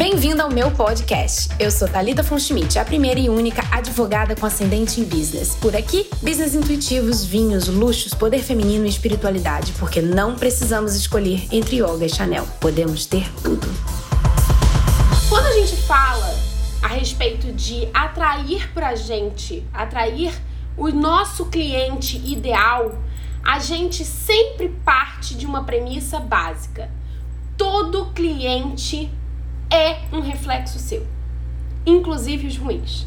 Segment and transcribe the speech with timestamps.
[0.00, 1.50] Bem-vindo ao meu podcast.
[1.58, 5.54] Eu sou Talita Fonschmidt, a primeira e única advogada com ascendente em business.
[5.56, 11.82] Por aqui, business intuitivos, vinhos, luxos, poder feminino e espiritualidade, porque não precisamos escolher entre
[11.82, 12.46] yoga e Chanel.
[12.58, 13.68] Podemos ter tudo.
[15.28, 16.34] Quando a gente fala
[16.80, 20.32] a respeito de atrair pra gente, atrair
[20.78, 22.98] o nosso cliente ideal,
[23.44, 26.90] a gente sempre parte de uma premissa básica.
[27.54, 29.10] Todo cliente
[29.70, 31.06] é um reflexo seu,
[31.86, 33.06] inclusive os ruins.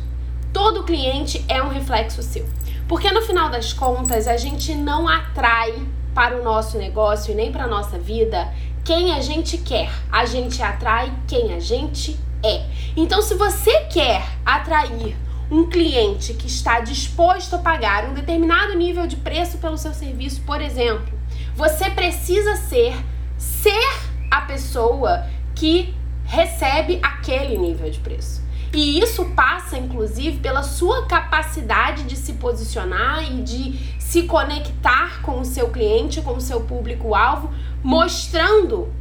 [0.54, 2.48] Todo cliente é um reflexo seu.
[2.88, 5.74] Porque no final das contas, a gente não atrai
[6.14, 8.54] para o nosso negócio e nem para a nossa vida
[8.86, 9.92] quem a gente quer.
[10.12, 12.66] A gente atrai quem a gente é.
[12.96, 15.16] Então, se você quer atrair
[15.50, 20.42] um cliente que está disposto a pagar um determinado nível de preço pelo seu serviço,
[20.42, 21.18] por exemplo,
[21.56, 22.96] você precisa ser
[23.38, 25.94] ser a pessoa que
[26.34, 28.42] recebe aquele nível de preço.
[28.74, 35.40] E isso passa, inclusive, pela sua capacidade de se posicionar e de se conectar com
[35.40, 37.54] o seu cliente, com o seu público-alvo,
[37.84, 38.92] mostrando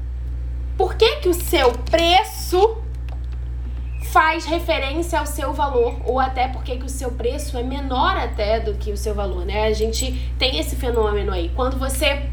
[0.76, 2.76] por que, que o seu preço
[4.12, 8.60] faz referência ao seu valor, ou até porque que o seu preço é menor até
[8.60, 9.64] do que o seu valor, né?
[9.64, 11.50] A gente tem esse fenômeno aí.
[11.56, 12.28] Quando você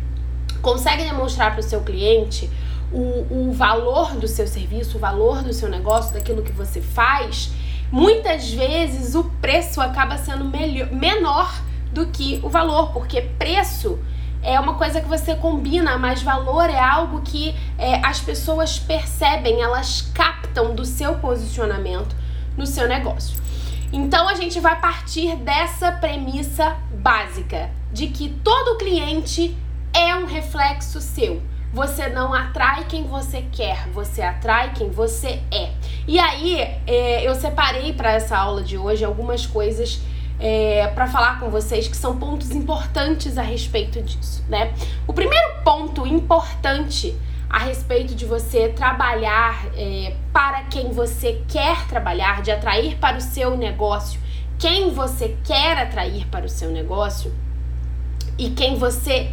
[0.61, 2.49] consegue demonstrar para o seu cliente
[2.91, 7.51] o, o valor do seu serviço, o valor do seu negócio, daquilo que você faz,
[7.91, 13.99] muitas vezes o preço acaba sendo melhor, menor do que o valor, porque preço
[14.41, 19.61] é uma coisa que você combina, mas valor é algo que é, as pessoas percebem,
[19.61, 22.15] elas captam do seu posicionamento
[22.55, 23.37] no seu negócio.
[23.91, 29.57] Então a gente vai partir dessa premissa básica de que todo cliente
[29.93, 31.41] é um reflexo seu.
[31.73, 35.71] Você não atrai quem você quer, você atrai quem você é.
[36.07, 40.01] E aí, é, eu separei para essa aula de hoje algumas coisas
[40.39, 44.73] é, para falar com vocês que são pontos importantes a respeito disso, né?
[45.05, 47.15] O primeiro ponto importante
[47.49, 53.21] a respeito de você trabalhar é, para quem você quer trabalhar, de atrair para o
[53.21, 54.19] seu negócio
[54.59, 57.33] quem você quer atrair para o seu negócio
[58.37, 59.31] e quem você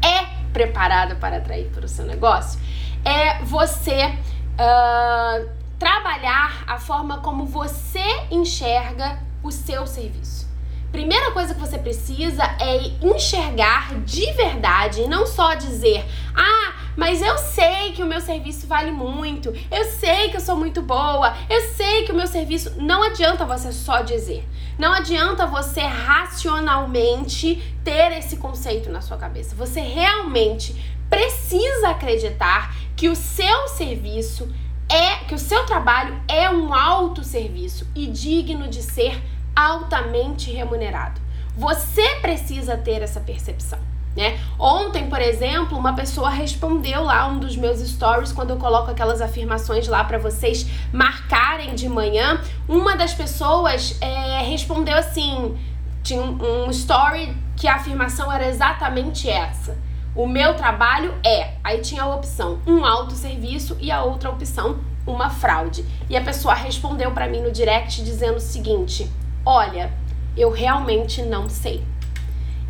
[0.00, 2.60] é preparada para atrair para o seu negócio,
[3.04, 10.48] é você uh, trabalhar a forma como você enxerga o seu serviço.
[10.92, 17.22] Primeira coisa que você precisa é enxergar de verdade e não só dizer, ah, mas
[17.22, 21.36] eu sei que o meu serviço vale muito, eu sei que eu sou muito boa,
[21.48, 22.74] eu sei que o meu serviço.
[22.76, 24.46] Não adianta você só dizer.
[24.78, 29.54] Não adianta você racionalmente ter esse conceito na sua cabeça.
[29.54, 30.74] Você realmente
[31.08, 34.48] precisa acreditar que o seu serviço
[34.88, 39.22] é, que o seu trabalho é um alto serviço e digno de ser
[39.54, 41.20] altamente remunerado.
[41.56, 43.89] Você precisa ter essa percepção.
[44.16, 44.40] Né?
[44.58, 49.20] Ontem, por exemplo, uma pessoa respondeu lá um dos meus stories quando eu coloco aquelas
[49.20, 52.40] afirmações lá para vocês marcarem de manhã.
[52.68, 55.56] Uma das pessoas é, respondeu assim:
[56.02, 59.78] tinha um, um story que a afirmação era exatamente essa.
[60.14, 61.52] O meu trabalho é.
[61.62, 65.84] Aí tinha a opção um autosserviço e a outra opção uma fraude.
[66.08, 69.10] E a pessoa respondeu para mim no direct dizendo o seguinte:
[69.46, 69.92] Olha,
[70.36, 71.84] eu realmente não sei.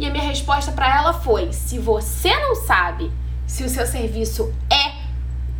[0.01, 3.13] E a minha resposta para ela foi: se você não sabe
[3.47, 4.95] se o seu serviço é,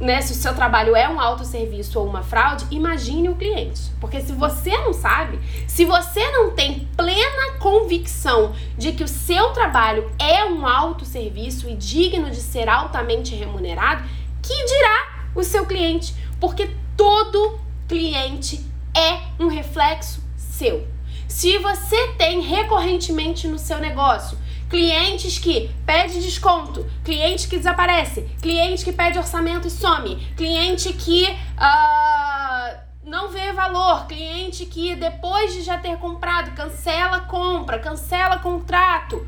[0.03, 3.83] né, se o seu trabalho é um autosserviço ou uma fraude, imagine o cliente.
[4.01, 9.51] Porque se você não sabe, se você não tem plena convicção de que o seu
[9.51, 14.09] trabalho é um autosserviço e digno de ser altamente remunerado,
[14.41, 16.15] que dirá o seu cliente?
[16.41, 18.65] Porque todo cliente
[18.97, 20.89] é um reflexo seu.
[21.31, 24.37] Se você tem recorrentemente no seu negócio
[24.69, 31.25] clientes que pede desconto, cliente que desaparece, cliente que pede orçamento e some, cliente que
[31.25, 39.25] uh, não vê valor, cliente que depois de já ter comprado cancela compra, cancela contrato.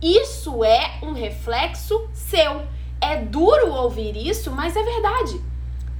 [0.00, 2.62] Isso é um reflexo seu.
[3.00, 5.40] É duro ouvir isso, mas é verdade.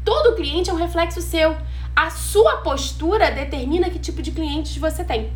[0.04, 1.56] Todo cliente é um reflexo seu.
[1.96, 5.32] A sua postura determina que tipo de clientes você tem.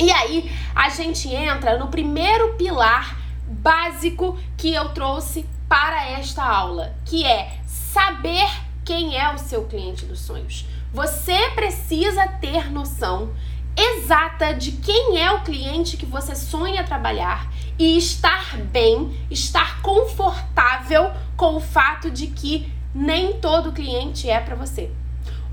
[0.00, 6.94] E aí a gente entra no primeiro pilar básico que eu trouxe para esta aula,
[7.04, 8.48] que é saber
[8.82, 10.64] quem é o seu cliente dos sonhos.
[10.90, 13.34] Você precisa ter noção
[13.76, 21.12] exata de quem é o cliente que você sonha trabalhar e estar bem, estar confortável
[21.36, 24.90] com o fato de que nem todo cliente é para você.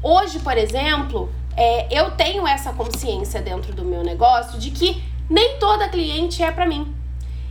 [0.02, 5.58] Hoje, por exemplo, é, eu tenho essa consciência dentro do meu negócio de que nem
[5.58, 6.96] toda cliente é para mim.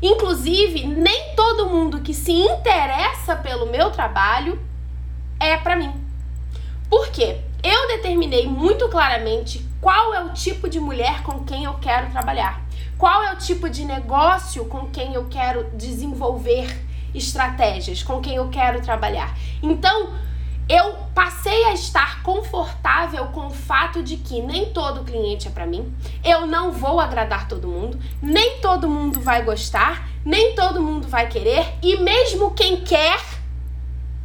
[0.00, 4.58] Inclusive, nem todo mundo que se interessa pelo meu trabalho
[5.40, 5.92] é para mim.
[6.88, 7.40] Por quê?
[7.62, 12.64] Eu determinei muito claramente qual é o tipo de mulher com quem eu quero trabalhar.
[12.96, 16.86] Qual é o tipo de negócio com quem eu quero desenvolver
[17.16, 19.36] estratégias, com quem eu quero trabalhar.
[19.62, 20.12] Então,
[20.68, 23.50] eu passei a estar confortável com o
[23.96, 25.92] fato de que nem todo cliente é para mim,
[26.24, 31.28] eu não vou agradar todo mundo, nem todo mundo vai gostar, nem todo mundo vai
[31.28, 33.18] querer e mesmo quem quer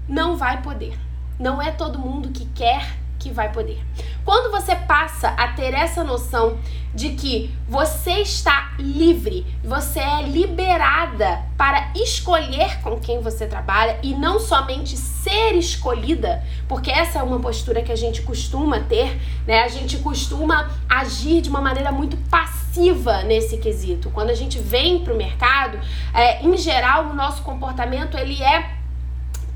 [0.07, 0.97] não vai poder.
[1.39, 3.83] Não é todo mundo que quer que vai poder.
[4.23, 6.57] Quando você passa a ter essa noção
[6.93, 14.13] de que você está livre, você é liberada para escolher com quem você trabalha e
[14.13, 19.63] não somente ser escolhida, porque essa é uma postura que a gente costuma ter, né?
[19.63, 24.09] A gente costuma agir de uma maneira muito passiva nesse quesito.
[24.09, 25.79] Quando a gente vem para o mercado,
[26.13, 28.80] é, em geral, o nosso comportamento ele é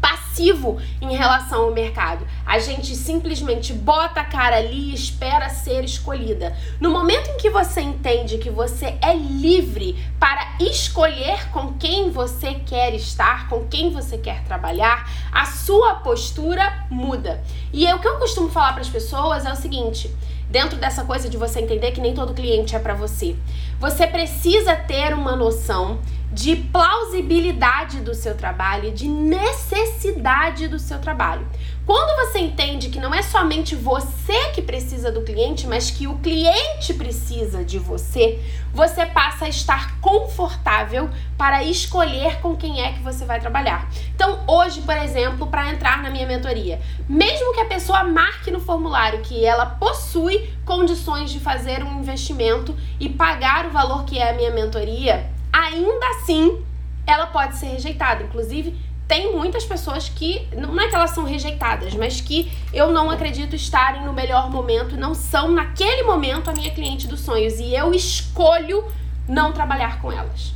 [0.05, 2.27] passivo em relação ao mercado.
[2.45, 6.55] A gente simplesmente bota a cara ali e espera ser escolhida.
[6.79, 12.53] No momento em que você entende que você é livre para escolher com quem você
[12.53, 17.43] quer estar, com quem você quer trabalhar, a sua postura muda.
[17.73, 20.13] E é o que eu costumo falar para as pessoas é o seguinte:
[20.51, 23.35] dentro dessa coisa de você entender que nem todo cliente é para você,
[23.79, 25.99] você precisa ter uma noção
[26.35, 31.47] de plausibilidade do seu trabalho e de necessidade do seu trabalho.
[31.85, 36.17] Quando você entende que não é somente você que precisa do cliente, mas que o
[36.17, 38.43] cliente precisa de você,
[38.73, 43.89] você passa a estar confortável para escolher com quem é que você vai trabalhar.
[44.13, 48.59] Então, hoje, por exemplo, para entrar na minha mentoria, mesmo que a pessoa marque no
[48.59, 54.31] formulário que ela possui condições de fazer um investimento e pagar o valor que é
[54.31, 56.61] a minha mentoria, ainda assim
[57.07, 58.23] ela pode ser rejeitada.
[58.23, 58.75] Inclusive,
[59.07, 63.55] tem muitas pessoas que, não é que elas são rejeitadas, mas que eu não acredito
[63.55, 67.93] estarem no melhor momento, não são naquele momento a minha cliente dos sonhos e eu
[67.93, 68.83] escolho
[69.27, 70.53] não trabalhar com elas.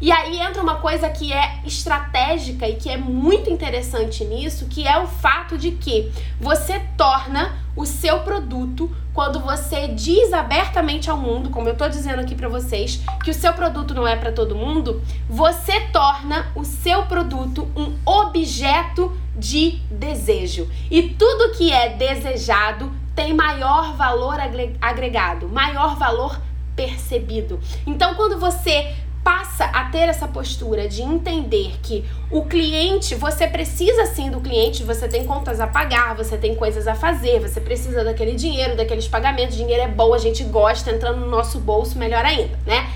[0.00, 4.86] E aí entra uma coisa que é estratégica e que é muito interessante nisso, que
[4.86, 11.16] é o fato de que você torna o seu produto quando você diz abertamente ao
[11.16, 14.30] mundo, como eu tô dizendo aqui para vocês, que o seu produto não é para
[14.30, 20.70] todo mundo, você torna o seu produto um objeto de desejo.
[20.90, 24.36] E tudo que é desejado tem maior valor
[24.82, 26.38] agregado, maior valor
[26.76, 27.58] percebido.
[27.86, 28.94] Então, quando você
[29.26, 34.84] passa a ter essa postura de entender que o cliente, você precisa sim do cliente,
[34.84, 39.08] você tem contas a pagar, você tem coisas a fazer, você precisa daquele dinheiro, daqueles
[39.08, 42.88] pagamentos, dinheiro é bom, a gente gosta, entrando no nosso bolso, melhor ainda, né?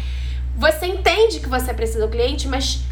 [0.56, 2.84] Você entende que você precisa do cliente, mas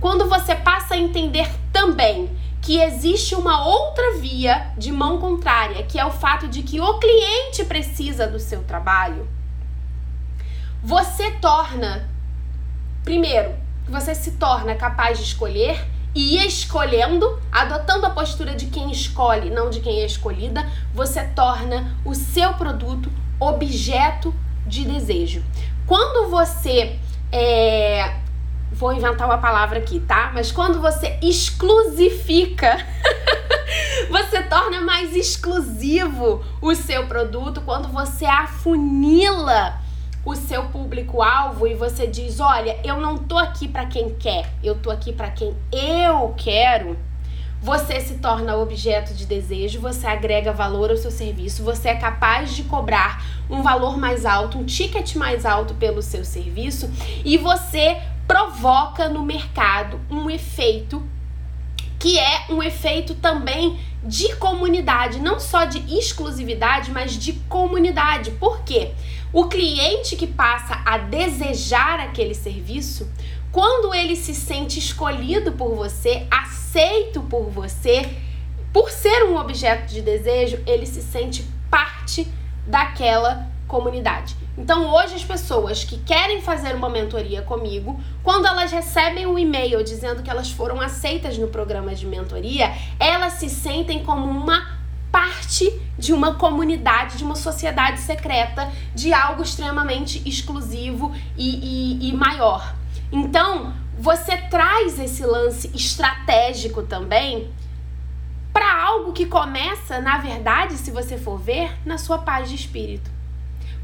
[0.00, 2.30] quando você passa a entender também
[2.62, 6.98] que existe uma outra via de mão contrária, que é o fato de que o
[6.98, 9.28] cliente precisa do seu trabalho,
[10.82, 12.15] você torna
[13.06, 13.54] Primeiro,
[13.88, 19.70] você se torna capaz de escolher e escolhendo, adotando a postura de quem escolhe, não
[19.70, 24.34] de quem é escolhida, você torna o seu produto objeto
[24.66, 25.44] de desejo.
[25.86, 26.98] Quando você
[27.30, 28.12] é,
[28.72, 30.32] vou inventar uma palavra aqui, tá?
[30.34, 32.76] Mas quando você exclusifica,
[34.10, 39.85] você torna mais exclusivo o seu produto, quando você afunila
[40.26, 44.74] o seu público-alvo e você diz: "Olha, eu não tô aqui para quem quer, eu
[44.74, 46.98] tô aqui para quem eu quero",
[47.62, 52.54] você se torna objeto de desejo, você agrega valor ao seu serviço, você é capaz
[52.54, 56.90] de cobrar um valor mais alto, um ticket mais alto pelo seu serviço
[57.24, 61.02] e você provoca no mercado um efeito
[61.98, 68.30] que é um efeito também de comunidade, não só de exclusividade, mas de comunidade.
[68.32, 68.92] Por quê?
[69.32, 73.10] O cliente que passa a desejar aquele serviço,
[73.50, 78.08] quando ele se sente escolhido por você, aceito por você,
[78.72, 82.28] por ser um objeto de desejo, ele se sente parte
[82.66, 84.36] daquela comunidade.
[84.58, 89.84] Então, hoje as pessoas que querem fazer uma mentoria comigo, quando elas recebem um e-mail
[89.84, 94.76] dizendo que elas foram aceitas no programa de mentoria, elas se sentem como uma
[95.12, 102.12] parte de uma comunidade, de uma sociedade secreta, de algo extremamente exclusivo e, e, e
[102.14, 102.74] maior.
[103.12, 107.50] Então, você traz esse lance estratégico também
[108.52, 113.15] para algo que começa, na verdade, se você for ver, na sua paz de espírito.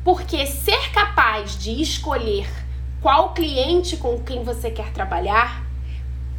[0.04, 2.48] Porque ser capaz de escolher
[3.00, 5.64] qual cliente com quem você quer trabalhar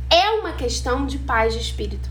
[0.09, 2.09] é uma questão de paz de espírito.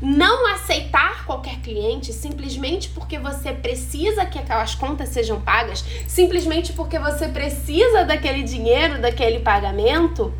[0.00, 6.98] Não aceitar qualquer cliente simplesmente porque você precisa que aquelas contas sejam pagas, simplesmente porque
[6.98, 10.34] você precisa daquele dinheiro, daquele pagamento,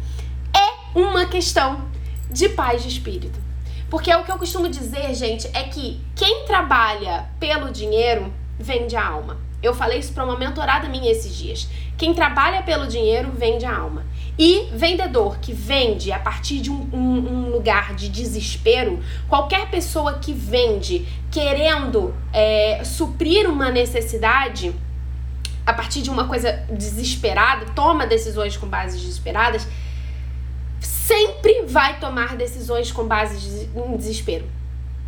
[0.53, 1.89] é uma questão
[2.31, 3.41] de paz de espírito.
[3.89, 9.07] Porque o que eu costumo dizer, gente, é que quem trabalha pelo dinheiro vende a
[9.07, 9.52] alma.
[9.63, 11.69] Eu falei isso para uma mentorada minha esses dias.
[11.97, 14.05] Quem trabalha pelo dinheiro vende a alma.
[14.39, 20.15] E vendedor que vende a partir de um, um, um lugar de desespero, qualquer pessoa
[20.15, 24.75] que vende querendo é, suprir uma necessidade
[25.65, 29.69] a partir de uma coisa desesperada, toma decisões com bases desesperadas,
[30.81, 34.45] sempre vai tomar decisões com base em desespero.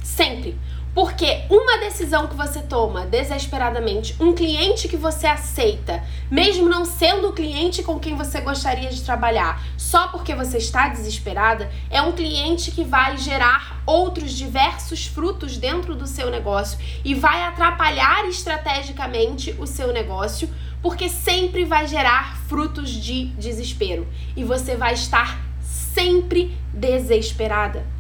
[0.02, 0.56] Sempre.
[0.94, 7.28] Porque uma decisão que você toma desesperadamente, um cliente que você aceita, mesmo não sendo
[7.28, 12.12] o cliente com quem você gostaria de trabalhar, só porque você está desesperada, é um
[12.12, 19.52] cliente que vai gerar outros diversos frutos dentro do seu negócio e vai atrapalhar estrategicamente
[19.58, 20.48] o seu negócio,
[20.80, 24.06] porque sempre vai gerar frutos de desespero.
[24.36, 27.93] E você vai estar sempre desesperada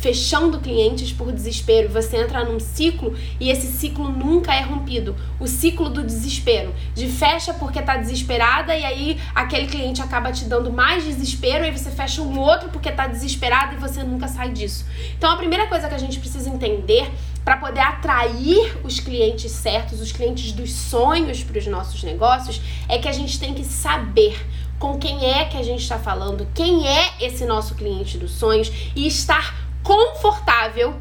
[0.00, 1.88] fechando clientes por desespero.
[1.88, 5.16] Você entra num ciclo e esse ciclo nunca é rompido.
[5.40, 6.74] O ciclo do desespero.
[6.94, 11.70] De fecha porque tá desesperada e aí aquele cliente acaba te dando mais desespero e
[11.70, 14.86] você fecha um outro porque tá desesperado e você nunca sai disso.
[15.16, 17.10] Então a primeira coisa que a gente precisa entender
[17.44, 22.98] para poder atrair os clientes certos, os clientes dos sonhos para os nossos negócios, é
[22.98, 24.38] que a gente tem que saber
[24.78, 28.70] com quem é que a gente está falando, quem é esse nosso cliente dos sonhos
[28.94, 30.94] e estar confortável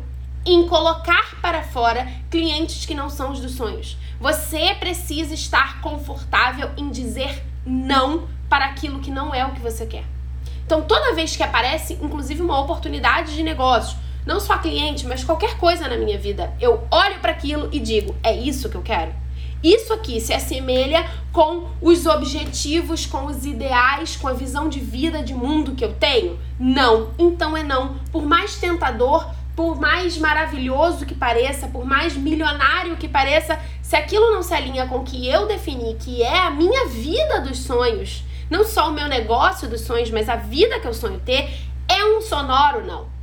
[0.46, 3.98] em colocar para fora clientes que não são os dos sonhos.
[4.17, 9.86] Você precisa estar confortável em dizer não para aquilo que não é o que você
[9.86, 10.06] quer.
[10.65, 15.58] Então, toda vez que aparece, inclusive, uma oportunidade de negócio, não só cliente, mas qualquer
[15.58, 19.13] coisa na minha vida, eu olho para aquilo e digo: é isso que eu quero?
[19.64, 25.24] Isso aqui se assemelha com os objetivos, com os ideais, com a visão de vida,
[25.24, 26.40] de mundo que eu tenho?
[26.60, 27.10] Não.
[27.18, 27.96] Então é não.
[28.12, 34.32] Por mais tentador, por mais maravilhoso que pareça, por mais milionário que pareça, se aquilo
[34.32, 38.24] não se alinha com o que eu defini, que é a minha vida dos sonhos,
[38.50, 41.50] não só o meu negócio dos sonhos, mas a vida que eu sonho ter,
[41.88, 43.17] é um sonoro não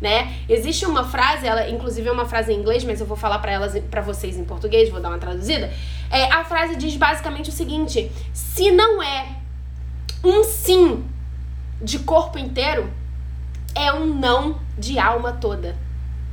[0.00, 0.36] né?
[0.48, 3.52] Existe uma frase, ela inclusive é uma frase em inglês, mas eu vou falar para
[3.52, 5.72] elas para vocês em português, vou dar uma traduzida.
[6.10, 9.36] É, a frase diz basicamente o seguinte: se não é
[10.22, 11.04] um sim
[11.80, 12.90] de corpo inteiro,
[13.74, 15.76] é um não de alma toda,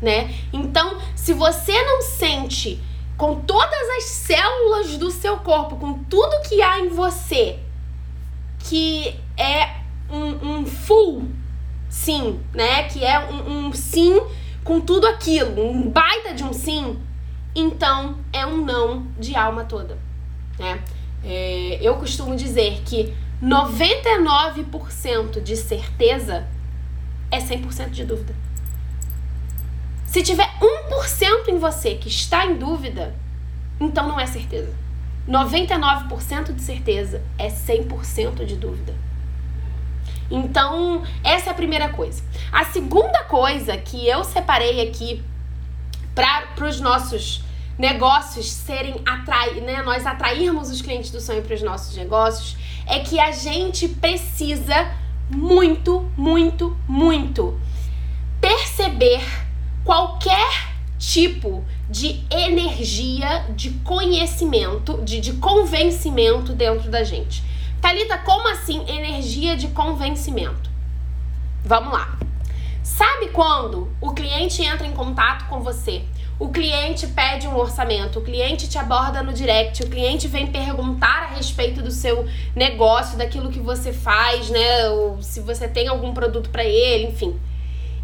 [0.01, 0.33] né?
[0.51, 2.81] Então, se você não sente
[3.17, 7.59] com todas as células do seu corpo, com tudo que há em você,
[8.59, 9.77] que é
[10.09, 11.23] um, um full
[11.93, 12.89] sim, né?
[12.89, 14.19] Que é um, um sim
[14.63, 16.99] com tudo aquilo, um baita de um sim,
[17.55, 19.95] então é um não de alma toda,
[20.57, 20.81] né?
[21.23, 26.47] É, eu costumo dizer que 99% de certeza
[27.29, 28.33] é 100% de dúvida.
[30.07, 33.15] Se tiver 1% em você que está em dúvida,
[33.79, 34.73] então não é certeza.
[35.29, 38.95] 99% de certeza é 100% de dúvida.
[40.33, 42.23] Então, essa é a primeira coisa.
[42.51, 45.23] A segunda coisa que eu separei aqui
[46.15, 47.43] para os nossos
[47.77, 52.99] negócios serem atrair, né, nós atrairmos os clientes do sonho para os nossos negócios, é
[52.99, 54.91] que a gente precisa
[55.29, 57.59] muito, muito, muito
[58.41, 59.21] perceber
[59.85, 67.43] qualquer tipo de energia, de conhecimento, de, de convencimento dentro da gente.
[67.83, 70.69] Talita, como assim energia de convencimento?
[71.65, 72.17] Vamos lá.
[72.81, 76.01] Sabe quando o cliente entra em contato com você?
[76.39, 81.23] O cliente pede um orçamento, o cliente te aborda no direct, o cliente vem perguntar
[81.23, 82.25] a respeito do seu
[82.55, 84.87] negócio, daquilo que você faz, né?
[84.87, 87.37] Ou se você tem algum produto para ele, enfim.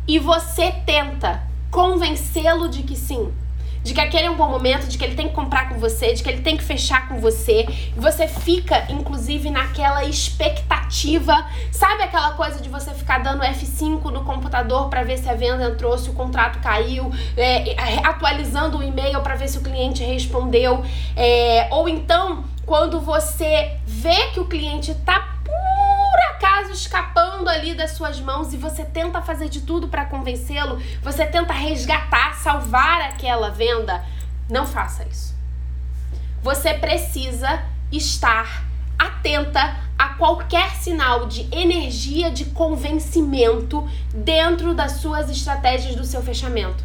[0.06, 3.32] E você tenta convencê-lo de que sim,
[3.84, 6.14] de que aquele é um bom momento, de que ele tem que comprar com você,
[6.14, 7.66] de que ele tem que fechar com você.
[7.96, 11.46] Você fica, inclusive, naquela expectativa.
[11.72, 15.64] Sabe aquela coisa de você ficar dando F5 no computador para ver se a venda
[15.64, 20.84] entrou, se o contrato caiu, é, atualizando o e-mail para ver se o cliente respondeu.
[21.16, 25.39] É, ou então, quando você vê que o cliente tá
[26.40, 31.26] acaso escapando ali das suas mãos e você tenta fazer de tudo para convencê-lo, você
[31.26, 34.04] tenta resgatar, salvar aquela venda,
[34.50, 35.36] não faça isso.
[36.42, 38.64] Você precisa estar
[38.98, 46.84] atenta a qualquer sinal de energia de convencimento dentro das suas estratégias do seu fechamento,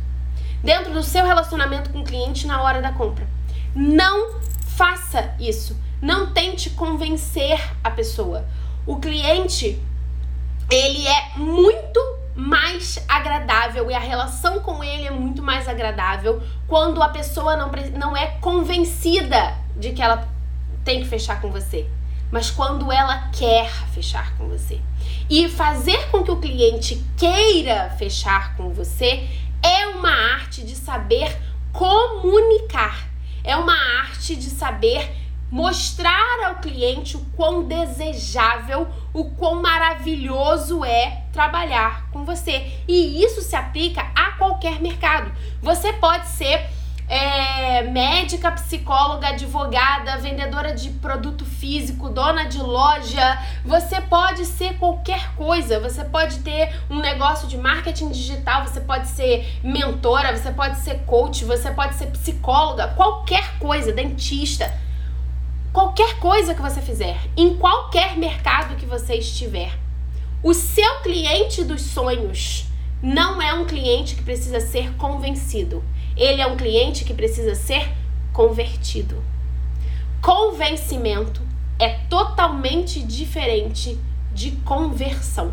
[0.62, 3.26] dentro do seu relacionamento com o cliente na hora da compra.
[3.74, 4.40] Não
[4.76, 5.76] faça isso.
[6.02, 8.46] Não tente convencer a pessoa.
[8.86, 9.80] O cliente,
[10.70, 12.00] ele é muito
[12.34, 17.70] mais agradável e a relação com ele é muito mais agradável quando a pessoa não,
[17.96, 20.28] não é convencida de que ela
[20.84, 21.88] tem que fechar com você,
[22.30, 24.80] mas quando ela quer fechar com você.
[25.30, 29.26] E fazer com que o cliente queira fechar com você
[29.62, 31.40] é uma arte de saber
[31.72, 33.08] comunicar,
[33.42, 35.23] é uma arte de saber
[35.54, 42.72] mostrar ao cliente o quão desejável, o quão maravilhoso é trabalhar com você.
[42.88, 45.30] E isso se aplica a qualquer mercado.
[45.62, 46.68] Você pode ser
[47.08, 53.38] é, médica, psicóloga, advogada, vendedora de produto físico, dona de loja.
[53.64, 55.78] Você pode ser qualquer coisa.
[55.78, 61.04] Você pode ter um negócio de marketing digital, você pode ser mentora, você pode ser
[61.04, 64.82] coach, você pode ser psicóloga, qualquer coisa, dentista
[65.74, 69.76] qualquer coisa que você fizer, em qualquer mercado que você estiver,
[70.40, 72.66] o seu cliente dos sonhos
[73.02, 75.82] não é um cliente que precisa ser convencido.
[76.16, 77.92] Ele é um cliente que precisa ser
[78.32, 79.20] convertido.
[80.22, 81.42] Convencimento
[81.76, 83.98] é totalmente diferente
[84.32, 85.52] de conversão.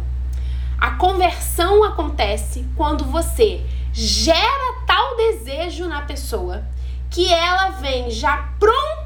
[0.77, 6.63] A conversão acontece quando você gera tal desejo na pessoa
[7.09, 9.00] que ela vem já pronta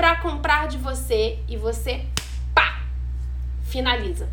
[0.00, 2.06] para comprar de você e você,
[2.54, 2.80] pá,
[3.64, 4.30] finaliza.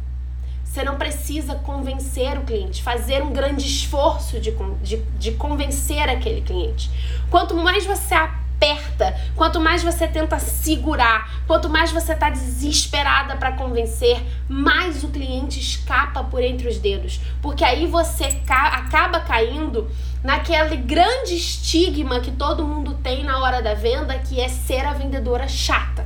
[0.64, 6.40] Você não precisa convencer o cliente, fazer um grande esforço de, de, de convencer aquele
[6.40, 6.90] cliente.
[7.30, 13.52] Quanto mais você aperta, quanto mais você tenta segurar, quanto mais você está desesperada para
[13.52, 17.20] convencer, mais o cliente escapa por entre os dedos.
[17.42, 19.92] Porque aí você ca acaba caindo
[20.28, 24.92] naquele grande estigma que todo mundo tem na hora da venda, que é ser a
[24.92, 26.06] vendedora chata.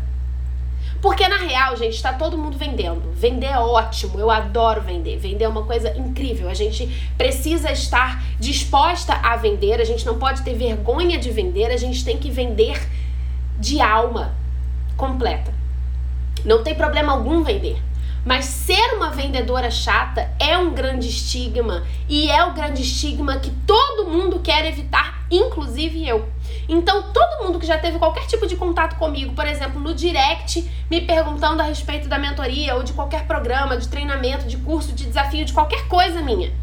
[1.01, 3.11] Porque na real, gente, está todo mundo vendendo.
[3.15, 5.17] Vender é ótimo, eu adoro vender.
[5.17, 6.47] Vender é uma coisa incrível.
[6.47, 6.85] A gente
[7.17, 12.05] precisa estar disposta a vender, a gente não pode ter vergonha de vender, a gente
[12.05, 12.79] tem que vender
[13.57, 14.35] de alma
[14.95, 15.51] completa.
[16.45, 17.81] Não tem problema algum vender.
[18.23, 23.49] Mas ser uma vendedora chata é um grande estigma e é o grande estigma que
[23.65, 26.29] todo mundo quer evitar, inclusive eu.
[26.69, 30.69] Então, todo mundo que já teve qualquer tipo de contato comigo, por exemplo, no direct,
[30.89, 35.07] me perguntando a respeito da mentoria ou de qualquer programa, de treinamento, de curso, de
[35.07, 36.53] desafio, de qualquer coisa minha,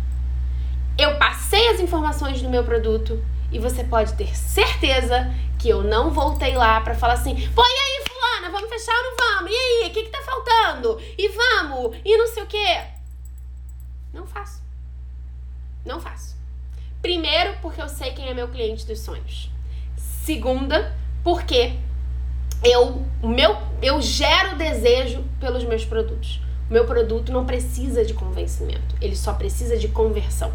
[0.96, 6.10] eu passei as informações do meu produto e você pode ter certeza que eu não
[6.10, 9.50] voltei lá para falar assim: pô, e aí, fulana, vamos fechar ou não vamos?
[9.50, 11.00] E aí, o que, que tá faltando?
[11.16, 11.96] E vamos?
[12.04, 12.82] E não sei o quê.
[14.12, 14.62] Não faço.
[15.84, 16.36] Não faço.
[17.00, 19.50] Primeiro, porque eu sei quem é meu cliente dos sonhos.
[19.96, 21.78] Segunda, porque
[22.64, 26.40] eu, meu, eu gero desejo pelos meus produtos.
[26.68, 30.52] O meu produto não precisa de convencimento, ele só precisa de conversão.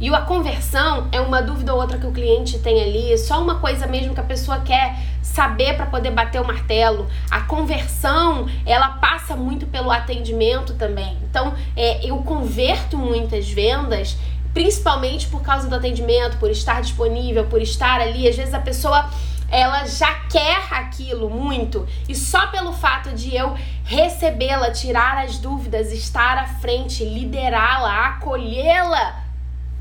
[0.00, 3.56] E a conversão é uma dúvida ou outra que o cliente tem ali, só uma
[3.56, 7.08] coisa mesmo que a pessoa quer saber para poder bater o martelo.
[7.28, 11.16] A conversão, ela passa muito pelo atendimento também.
[11.28, 14.16] Então, é, eu converto muitas vendas,
[14.54, 18.28] principalmente por causa do atendimento, por estar disponível, por estar ali.
[18.28, 19.10] Às vezes a pessoa
[19.50, 25.90] ela já quer aquilo muito e só pelo fato de eu recebê-la, tirar as dúvidas,
[25.90, 29.27] estar à frente, liderá-la, acolhê-la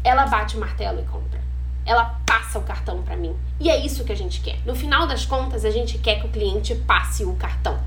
[0.07, 1.41] ela bate o martelo e compra.
[1.85, 3.35] Ela passa o cartão para mim.
[3.59, 4.57] E é isso que a gente quer.
[4.65, 7.77] No final das contas, a gente quer que o cliente passe o cartão.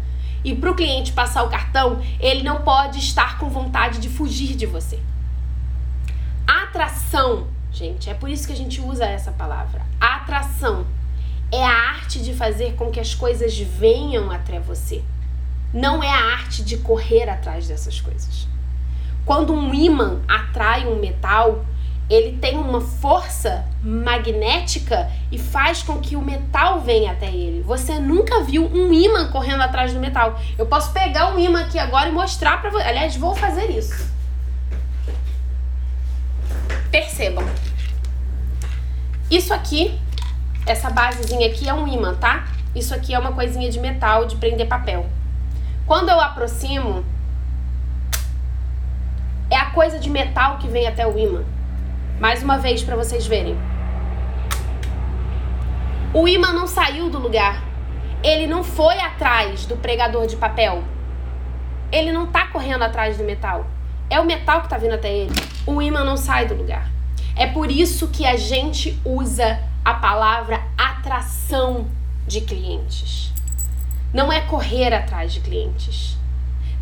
[0.44, 4.54] E para o cliente passar o cartão, ele não pode estar com vontade de fugir
[4.54, 4.98] de você.
[6.46, 9.82] Atração, gente, é por isso que a gente usa essa palavra.
[10.00, 10.86] Atração
[11.50, 15.02] é a arte de fazer com que as coisas venham até você.
[15.72, 18.46] Não é a arte de correr atrás dessas coisas.
[19.24, 21.64] Quando um imã atrai um metal,
[22.10, 27.62] ele tem uma força magnética e faz com que o metal venha até ele.
[27.62, 30.38] Você nunca viu um imã correndo atrás do metal.
[30.58, 32.82] Eu posso pegar um imã aqui agora e mostrar para você.
[32.82, 34.10] Aliás, vou fazer isso.
[36.90, 37.44] Percebam.
[39.30, 39.96] Isso aqui,
[40.66, 42.48] essa basezinha aqui é um imã, tá?
[42.74, 45.08] Isso aqui é uma coisinha de metal de prender papel.
[45.86, 47.04] Quando eu aproximo,
[49.72, 51.44] coisa de metal que vem até o imã.
[52.20, 53.56] Mais uma vez para vocês verem.
[56.12, 57.64] O imã não saiu do lugar.
[58.22, 60.84] Ele não foi atrás do pregador de papel.
[61.90, 63.66] Ele não tá correndo atrás do metal.
[64.10, 65.32] É o metal que tá vindo até ele.
[65.64, 66.90] O imã não sai do lugar.
[67.34, 71.86] É por isso que a gente usa a palavra atração
[72.26, 73.32] de clientes.
[74.12, 76.18] Não é correr atrás de clientes.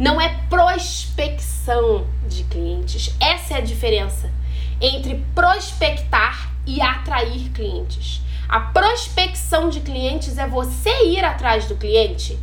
[0.00, 3.14] Não é prospecção de clientes.
[3.20, 4.36] Essa é a diferença
[4.80, 8.20] entre prospectar e atrair clientes.
[8.48, 12.38] A prospecção de clientes é você ir atrás do cliente.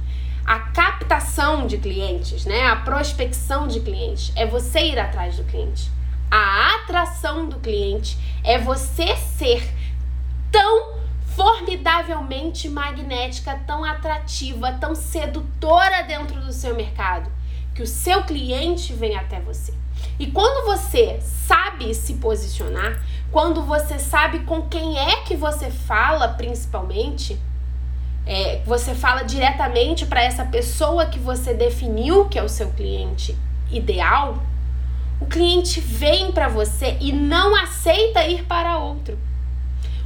[0.45, 2.67] A captação de clientes, né?
[2.67, 5.89] A prospecção de clientes é você ir atrás do cliente.
[6.29, 9.67] A atração do cliente é você ser
[10.51, 10.95] tão
[11.35, 17.31] formidavelmente magnética, tão atrativa, tão sedutora dentro do seu mercado,
[17.73, 19.73] que o seu cliente vem até você.
[20.17, 26.29] E quando você sabe se posicionar, quando você sabe com quem é que você fala,
[26.29, 27.39] principalmente,
[28.25, 33.37] é, você fala diretamente para essa pessoa que você definiu que é o seu cliente
[33.71, 34.41] ideal,
[35.19, 39.17] o cliente vem para você e não aceita ir para outro.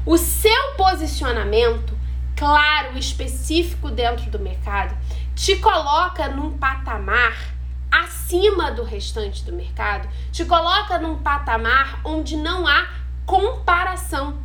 [0.06, 1.98] O seu posicionamento
[2.40, 4.96] claro, específico dentro do mercado,
[5.36, 7.36] te coloca num patamar
[7.92, 12.88] acima do restante do mercado, te coloca num patamar onde não há
[13.26, 14.38] comparação.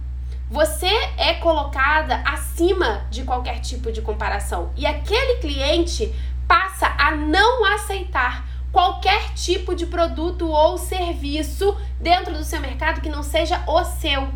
[0.51, 6.15] Você é colocada acima de qualquer tipo de comparação e aquele cliente
[6.47, 13.09] passa a não aceitar qualquer tipo de produto ou serviço dentro do seu mercado que
[13.09, 14.29] não seja o seu.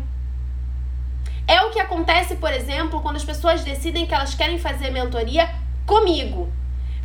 [1.47, 5.49] É o que acontece, por exemplo, quando as pessoas decidem que elas querem fazer mentoria
[5.85, 6.51] comigo.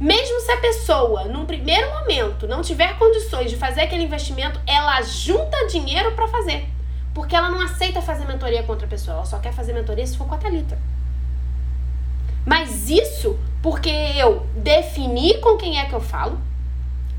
[0.01, 5.01] Mesmo se a pessoa, num primeiro momento, não tiver condições de fazer aquele investimento, ela
[5.03, 6.69] junta dinheiro para fazer.
[7.15, 10.17] Porque ela não aceita fazer mentoria com outra pessoa, ela só quer fazer mentoria se
[10.17, 10.77] for com a Thalita.
[12.45, 16.39] Mas isso porque eu defini com quem é que eu falo,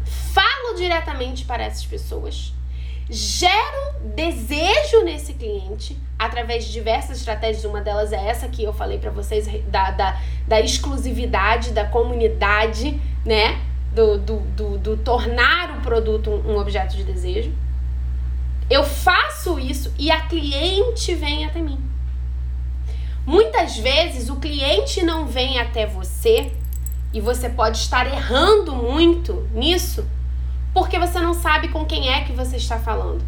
[0.06, 2.54] falo diretamente para essas pessoas,
[3.10, 7.63] gero desejo nesse cliente através de diversas estratégias.
[7.65, 13.00] Uma delas é essa que eu falei para vocês da, da, da, exclusividade, da comunidade,
[13.26, 13.62] né?
[13.94, 17.54] Do, do, do, do tornar o produto um, um objeto de desejo.
[18.70, 21.80] Eu faço isso e a cliente vem até mim.
[23.26, 26.52] Muitas vezes o cliente não vem até você
[27.13, 30.06] e você pode estar errando muito nisso
[30.76, 33.24] porque você não sabe com quem é que você está falando.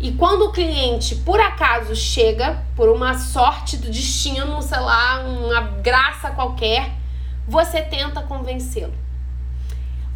[0.00, 5.60] E quando o cliente por acaso chega, por uma sorte do destino, sei lá, uma
[5.60, 6.90] graça qualquer,
[7.46, 8.94] você tenta convencê-lo.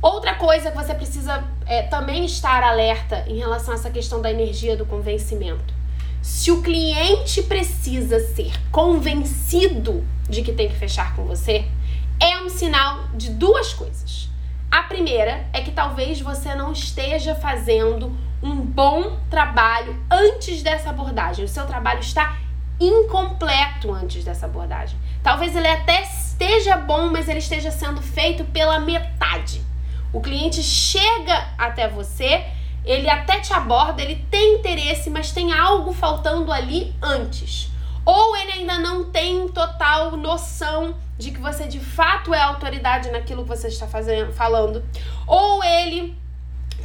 [0.01, 4.31] Outra coisa que você precisa é, também estar alerta em relação a essa questão da
[4.31, 5.75] energia do convencimento.
[6.23, 11.67] Se o cliente precisa ser convencido de que tem que fechar com você,
[12.19, 14.32] é um sinal de duas coisas.
[14.73, 21.45] A primeira é que talvez você não esteja fazendo um bom trabalho antes dessa abordagem.
[21.45, 22.39] O seu trabalho está
[22.81, 24.99] incompleto antes dessa abordagem.
[25.23, 29.63] Talvez ele até esteja bom, mas ele esteja sendo feito pela metade.
[30.11, 32.43] O cliente chega até você,
[32.83, 37.71] ele até te aborda, ele tem interesse, mas tem algo faltando ali antes.
[38.07, 43.43] Ou ele ainda não tem total noção de que você de fato é autoridade naquilo
[43.43, 44.85] que você está fazendo, falando,
[45.27, 46.17] ou ele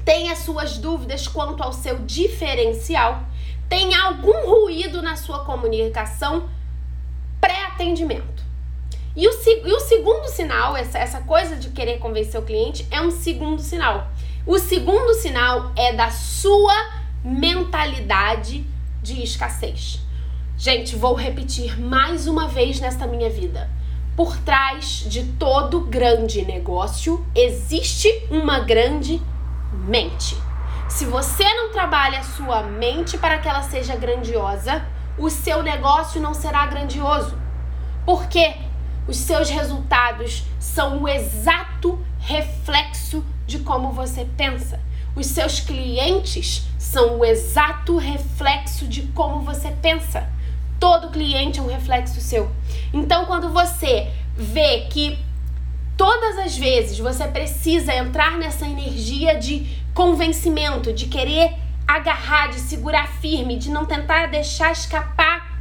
[0.06, 3.23] tem as suas dúvidas quanto ao seu diferencial,
[3.67, 6.50] tem algum ruído na sua comunicação
[7.41, 8.45] pré-atendimento.
[9.15, 13.02] E o, e o segundo sinal, essa, essa coisa de querer convencer o cliente, é
[13.02, 14.08] um segundo sinal.
[14.45, 16.73] O segundo sinal é da sua
[17.23, 18.65] mentalidade
[19.02, 20.00] de escassez.
[20.58, 23.69] Gente, vou repetir mais uma vez nesta minha vida.
[24.17, 29.21] Por trás de todo grande negócio existe uma grande
[29.71, 30.36] mente.
[30.89, 34.84] Se você não trabalha a sua mente para que ela seja grandiosa,
[35.19, 37.38] o seu negócio não será grandioso.
[38.08, 38.56] Porque
[39.08, 44.82] os seus resultados são o exato reflexo de como você pensa.
[45.15, 50.27] Os seus clientes são o exato reflexo de como você pensa.
[50.79, 52.51] Todo cliente é um reflexo seu.
[52.93, 55.17] Então, quando você vê que
[55.95, 61.55] todas as vezes você precisa entrar nessa energia de convencimento, de querer
[61.87, 65.57] agarrar, de segurar firme, de não tentar deixar escapar,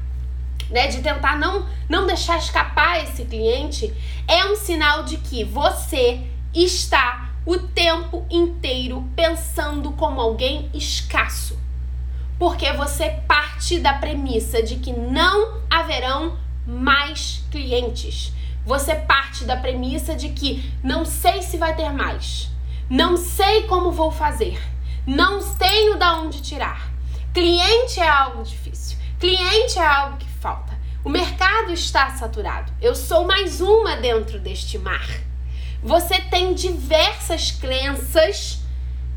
[0.68, 3.94] né, de tentar não não deixar escapar esse cliente,
[4.26, 6.20] é um sinal de que você
[6.52, 11.56] está o tempo inteiro pensando como alguém escasso.
[12.38, 18.32] Porque você parte da premissa de que não haverão mais clientes.
[18.64, 22.50] Você parte da premissa de que não sei se vai ter mais.
[22.90, 24.60] Não sei como vou fazer.
[25.06, 26.90] Não tenho da onde tirar.
[27.32, 28.98] Cliente é algo difícil.
[29.18, 30.76] Cliente é algo que falta.
[31.04, 32.72] O mercado está saturado.
[32.82, 35.08] Eu sou mais uma dentro deste mar.
[35.82, 38.60] Você tem diversas crenças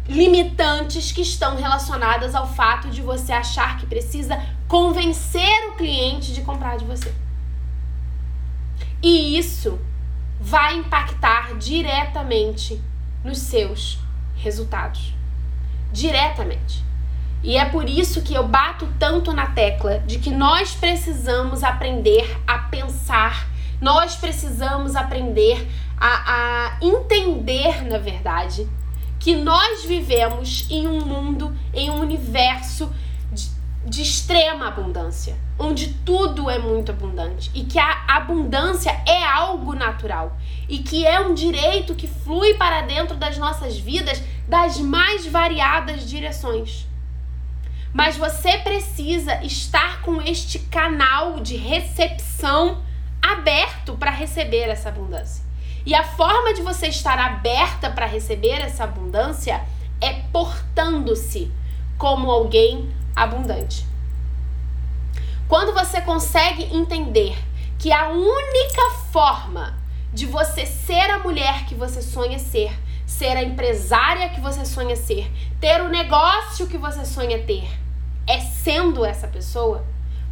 [0.09, 6.41] limitantes que estão relacionadas ao fato de você achar que precisa convencer o cliente de
[6.41, 7.13] comprar de você.
[9.03, 9.79] E isso
[10.41, 12.81] vai impactar diretamente
[13.23, 13.99] nos seus
[14.35, 15.13] resultados.
[15.91, 16.83] Diretamente.
[17.43, 22.37] E é por isso que eu bato tanto na tecla de que nós precisamos aprender
[22.47, 23.47] a pensar,
[23.79, 28.67] nós precisamos aprender a, a entender, na verdade,
[29.19, 32.91] que nós vivemos em um mundo, em um universo
[33.31, 33.49] de,
[33.85, 40.37] de extrema abundância, onde tudo é muito abundante e que a abundância é algo natural
[40.69, 46.09] e que é um direito que flui para dentro das nossas vidas das mais variadas
[46.09, 46.87] direções.
[47.91, 52.81] Mas você precisa estar com este canal de recepção
[53.21, 55.48] aberto para receber essa abundância.
[55.85, 59.61] E a forma de você estar aberta para receber essa abundância
[60.01, 61.51] é portando-se
[61.97, 63.85] como alguém abundante.
[65.47, 67.37] Quando você consegue entender
[67.77, 69.77] que a única forma
[70.13, 72.71] de você ser a mulher que você sonha ser,
[73.05, 77.67] ser a empresária que você sonha ser, ter o negócio que você sonha ter,
[78.27, 79.83] é sendo essa pessoa,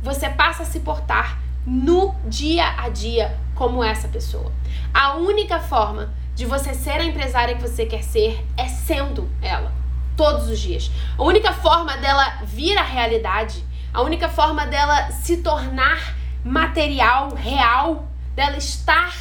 [0.01, 4.51] você passa a se portar no dia a dia como essa pessoa.
[4.93, 9.73] A única forma de você ser a empresária que você quer ser é sendo ela,
[10.15, 10.91] todos os dias.
[11.17, 18.07] A única forma dela vir à realidade, a única forma dela se tornar material, real,
[18.35, 19.15] dela estar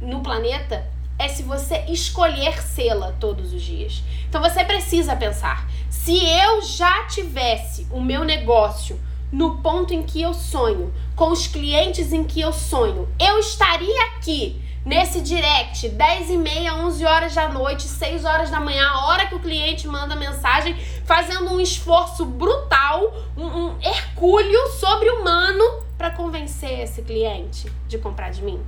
[0.00, 0.86] no planeta
[1.18, 4.02] é se você escolher sê-la todos os dias.
[4.28, 8.98] Então você precisa pensar: se eu já tivesse o meu negócio
[9.32, 14.04] no ponto em que eu sonho, com os clientes em que eu sonho, eu estaria
[14.06, 19.06] aqui nesse direct 10 e meia, 11 horas da noite, 6 horas da manhã, a
[19.06, 26.12] hora que o cliente manda mensagem, fazendo um esforço brutal, um, um hercúleo sobre-humano para
[26.12, 28.60] convencer esse cliente de comprar de mim?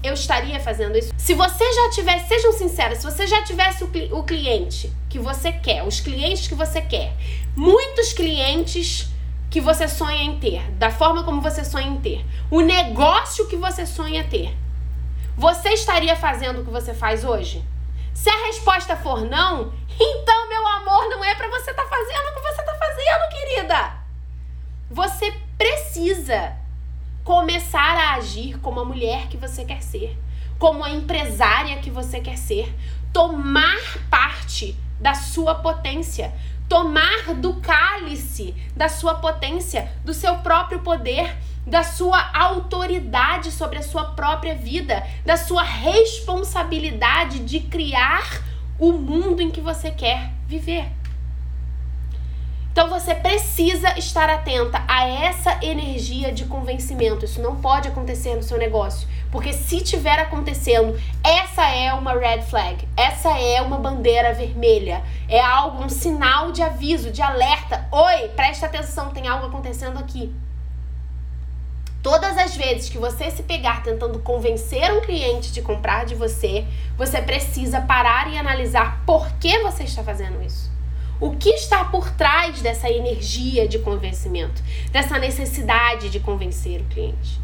[0.00, 1.12] Eu estaria fazendo isso.
[1.16, 5.50] Se você já tivesse, sejam sinceros, se você já tivesse o, o cliente que você
[5.50, 7.14] quer, os clientes que você quer,
[7.56, 9.11] muitos clientes
[9.52, 13.56] que você sonha em ter, da forma como você sonha em ter, o negócio que
[13.56, 14.56] você sonha ter,
[15.36, 17.62] você estaria fazendo o que você faz hoje?
[18.14, 22.30] Se a resposta for não, então, meu amor, não é para você estar tá fazendo
[22.30, 23.92] o que você está fazendo, querida.
[24.90, 26.56] Você precisa
[27.22, 30.18] começar a agir como a mulher que você quer ser,
[30.58, 32.74] como a empresária que você quer ser,
[33.12, 36.32] tomar parte da sua potência,
[36.72, 43.82] tomar do cálice da sua potência, do seu próprio poder, da sua autoridade sobre a
[43.82, 48.42] sua própria vida, da sua responsabilidade de criar
[48.78, 50.86] o mundo em que você quer viver.
[52.72, 57.26] Então você precisa estar atenta a essa energia de convencimento.
[57.26, 62.42] Isso não pode acontecer no seu negócio, porque se tiver acontecendo, essa é uma red
[62.42, 67.88] flag, essa é uma bandeira vermelha, é algo, um sinal de aviso, de alerta.
[67.90, 70.30] Oi, presta atenção, tem algo acontecendo aqui.
[72.02, 76.66] Todas as vezes que você se pegar tentando convencer um cliente de comprar de você,
[76.98, 80.70] você precisa parar e analisar por que você está fazendo isso.
[81.18, 87.40] O que está por trás dessa energia de convencimento, dessa necessidade de convencer o cliente?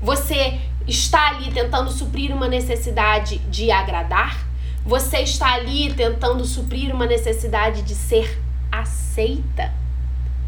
[0.00, 4.46] Você está ali tentando suprir uma necessidade de agradar?
[4.84, 8.40] Você está ali tentando suprir uma necessidade de ser
[8.72, 9.72] aceita?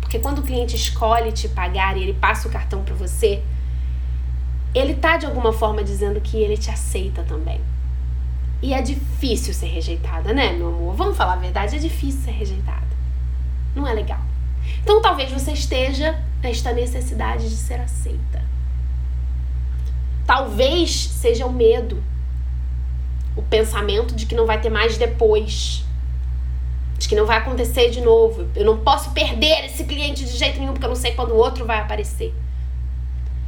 [0.01, 3.43] Porque quando o cliente escolhe te pagar e ele passa o cartão para você,
[4.75, 7.61] ele tá de alguma forma dizendo que ele te aceita também.
[8.63, 10.95] E é difícil ser rejeitada, né, meu amor?
[10.95, 12.89] Vamos falar a verdade, é difícil ser rejeitada.
[13.75, 14.21] Não é legal.
[14.83, 18.50] Então talvez você esteja nesta necessidade de ser aceita.
[20.31, 22.01] Talvez seja o medo,
[23.35, 25.85] o pensamento de que não vai ter mais depois,
[26.97, 28.49] de que não vai acontecer de novo.
[28.55, 31.37] Eu não posso perder esse cliente de jeito nenhum porque eu não sei quando o
[31.37, 32.33] outro vai aparecer.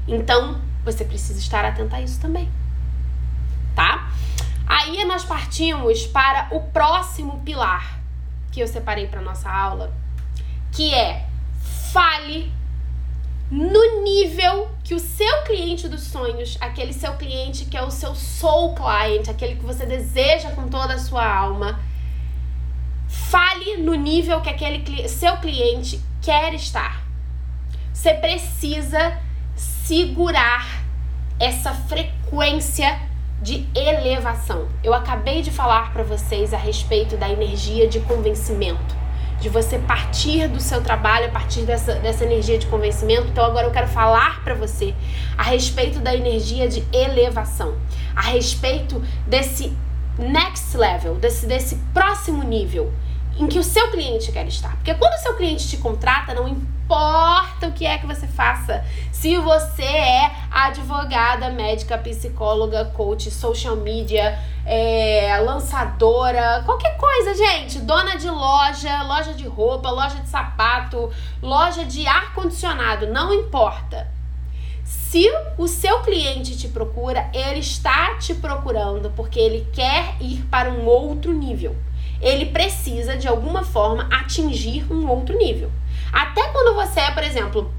[0.08, 2.50] Então, você precisa estar atento a isso também.
[3.76, 4.10] Tá?
[4.66, 8.00] Aí nós partimos para o próximo pilar
[8.50, 9.94] que eu separei para nossa aula,
[10.72, 11.28] que é
[11.92, 12.52] fale
[13.52, 18.14] no nível que o seu cliente dos sonhos, aquele seu cliente que é o seu
[18.14, 21.78] soul client, aquele que você deseja com toda a sua alma,
[23.06, 27.04] fale no nível que aquele seu cliente quer estar.
[27.92, 29.18] Você precisa
[29.54, 30.82] segurar
[31.38, 33.02] essa frequência
[33.42, 34.66] de elevação.
[34.82, 38.96] Eu acabei de falar para vocês a respeito da energia de convencimento,
[39.42, 43.26] de você partir do seu trabalho a partir dessa, dessa energia de convencimento.
[43.26, 44.94] Então agora eu quero falar para você
[45.36, 47.76] a respeito da energia de elevação,
[48.14, 49.76] a respeito desse
[50.16, 52.92] next level, desse, desse próximo nível
[53.36, 54.76] em que o seu cliente quer estar.
[54.76, 58.84] Porque quando o seu cliente te contrata, não importa o que é que você faça.
[59.10, 67.78] Se você é advogada, médica, psicóloga, coach, social media, é, lançadora, qualquer coisa, gente.
[67.80, 74.06] Dona de loja, loja de roupa, loja de sapato, loja de ar-condicionado, não importa.
[74.84, 75.26] Se
[75.56, 80.84] o seu cliente te procura, ele está te procurando porque ele quer ir para um
[80.84, 81.74] outro nível
[82.22, 85.70] ele precisa de alguma forma atingir um outro nível.
[86.12, 87.72] Até quando você é, por exemplo,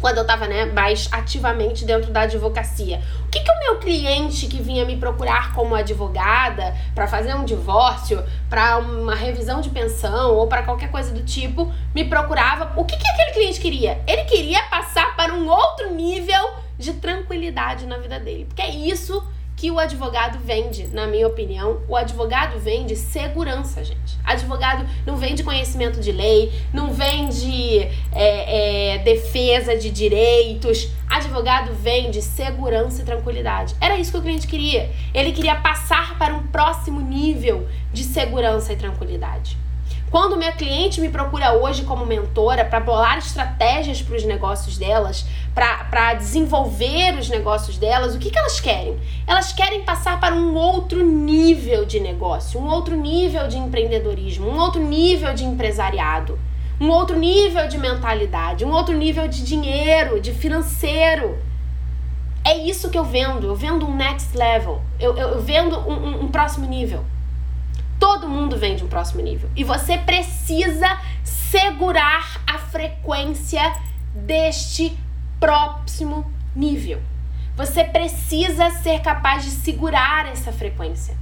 [0.00, 3.02] quando eu estava né, mais ativamente dentro da advocacia.
[3.26, 7.44] O que, que o meu cliente que vinha me procurar como advogada para fazer um
[7.44, 12.72] divórcio, para uma revisão de pensão ou para qualquer coisa do tipo, me procurava?
[12.76, 14.00] O que, que aquele cliente queria?
[14.06, 18.44] Ele queria passar para um outro nível de tranquilidade na vida dele.
[18.44, 19.22] Porque é isso
[19.58, 21.82] que o advogado vende, na minha opinião.
[21.88, 24.16] O advogado vende segurança, gente.
[24.24, 27.80] Advogado não vende conhecimento de lei, não vende
[28.12, 30.88] é, é, defesa de direitos.
[31.08, 33.74] Advogado vende segurança e tranquilidade.
[33.80, 34.92] Era isso que o cliente queria.
[35.12, 39.56] Ele queria passar para um próximo nível de segurança e tranquilidade.
[40.10, 45.26] Quando minha cliente me procura hoje como mentora para bolar estratégias para os negócios delas,
[45.54, 48.98] para desenvolver os negócios delas, o que, que elas querem?
[49.26, 54.58] Elas querem passar para um outro nível de negócio, um outro nível de empreendedorismo, um
[54.58, 56.38] outro nível de empresariado,
[56.80, 61.36] um outro nível de mentalidade, um outro nível de dinheiro, de financeiro.
[62.42, 63.48] É isso que eu vendo.
[63.48, 64.80] Eu vendo um next level.
[64.98, 67.04] Eu, eu, eu vendo um, um, um próximo nível.
[67.98, 69.50] Todo mundo vende um próximo nível.
[69.56, 73.72] E você precisa segurar a frequência
[74.14, 74.96] deste
[75.40, 77.00] próximo nível.
[77.56, 81.16] Você precisa ser capaz de segurar essa frequência.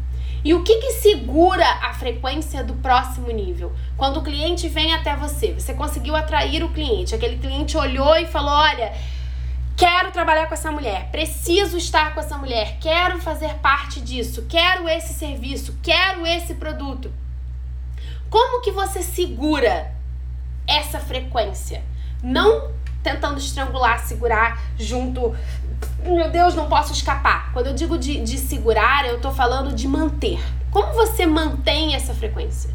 [0.45, 3.73] E o que, que segura a frequência do próximo nível?
[3.97, 8.27] Quando o cliente vem até você, você conseguiu atrair o cliente, aquele cliente olhou e
[8.27, 8.93] falou: Olha,
[9.77, 14.89] Quero trabalhar com essa mulher, preciso estar com essa mulher, quero fazer parte disso, quero
[14.89, 17.13] esse serviço, quero esse produto.
[18.31, 19.95] Como que você segura
[20.67, 21.85] essa frequência?
[22.23, 22.71] Não
[23.03, 25.37] tentando estrangular, segurar junto.
[26.03, 27.53] Meu Deus, não posso escapar.
[27.53, 30.43] Quando eu digo de, de segurar, eu tô falando de manter.
[30.71, 32.71] Como você mantém essa frequência?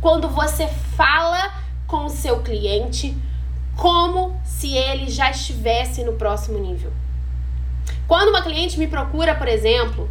[0.00, 1.52] Quando você fala
[1.86, 3.16] com o seu cliente
[3.76, 6.92] como se ele já estivesse no próximo nível.
[8.06, 10.10] Quando uma cliente me procura, por exemplo,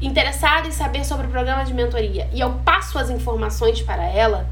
[0.00, 4.48] interessada em saber sobre o programa de mentoria e eu passo as informações para ela,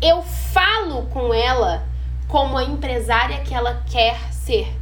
[0.00, 1.84] eu falo com ela
[2.28, 4.74] como a empresária que ela quer ser.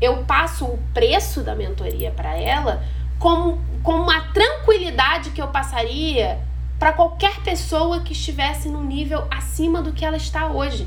[0.00, 2.82] Eu passo o preço da mentoria para ela
[3.18, 6.38] como, com uma tranquilidade que eu passaria
[6.78, 10.86] para qualquer pessoa que estivesse num nível acima do que ela está hoje.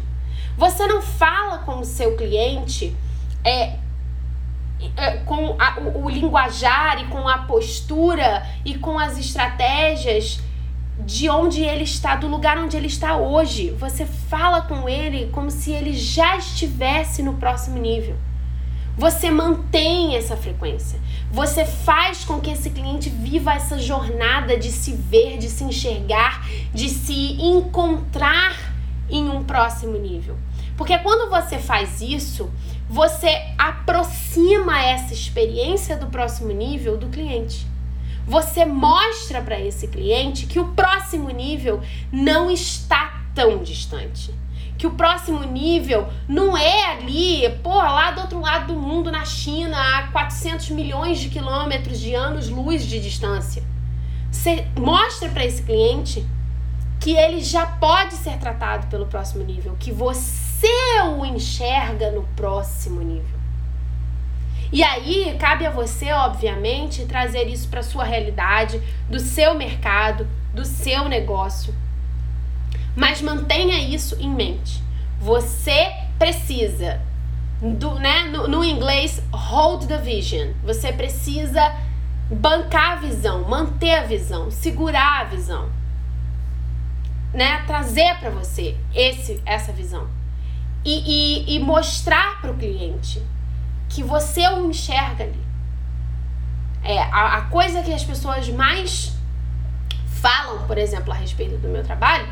[0.59, 2.93] Você não fala com o seu cliente
[3.45, 3.77] é,
[4.97, 10.41] é com a, o, o linguajar e com a postura e com as estratégias
[10.99, 13.71] de onde ele está, do lugar onde ele está hoje.
[13.79, 18.17] Você fala com ele como se ele já estivesse no próximo nível.
[18.97, 20.99] Você mantém essa frequência.
[21.31, 26.45] Você faz com que esse cliente viva essa jornada de se ver, de se enxergar,
[26.73, 28.57] de se encontrar
[29.09, 30.35] em um próximo nível.
[30.79, 32.49] Porque quando você faz isso,
[32.89, 33.27] você
[33.57, 37.67] aproxima essa experiência do próximo nível do cliente.
[38.25, 44.33] Você mostra para esse cliente que o próximo nível não está tão distante.
[44.77, 49.25] Que o próximo nível não é ali, pô, lá do outro lado do mundo, na
[49.25, 53.65] China, a 400 milhões de quilômetros de anos-luz de distância.
[54.31, 56.25] Você mostra para esse cliente
[57.01, 60.48] que ele já pode ser tratado pelo próximo nível, que você
[61.19, 63.39] o enxerga no próximo nível.
[64.71, 70.63] E aí cabe a você, obviamente, trazer isso para sua realidade, do seu mercado, do
[70.63, 71.73] seu negócio.
[72.95, 74.81] Mas mantenha isso em mente.
[75.19, 77.01] Você precisa
[77.61, 80.49] do, né, no, no inglês hold the vision.
[80.63, 81.75] Você precisa
[82.29, 85.67] bancar a visão, manter a visão, segurar a visão,
[87.33, 87.63] né?
[87.65, 90.18] Trazer para você esse essa visão
[90.83, 93.21] e, e, e mostrar para o cliente
[93.89, 95.49] que você o enxerga ali.
[96.83, 99.13] É, a, a coisa que as pessoas mais
[100.07, 102.27] falam, por exemplo, a respeito do meu trabalho,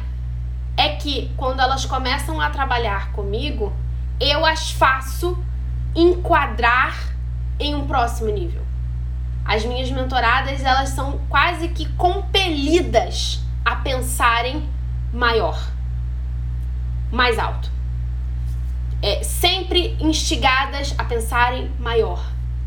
[0.76, 3.74] é que quando elas começam a trabalhar comigo,
[4.20, 5.38] eu as faço
[5.96, 6.96] enquadrar
[7.60, 8.62] em um próximo nível.
[9.44, 14.70] As minhas mentoradas, elas são quase que compelidas a pensarem
[15.12, 15.60] maior,
[17.12, 17.77] mais alto
[19.02, 22.24] é, sempre instigadas a pensarem maior,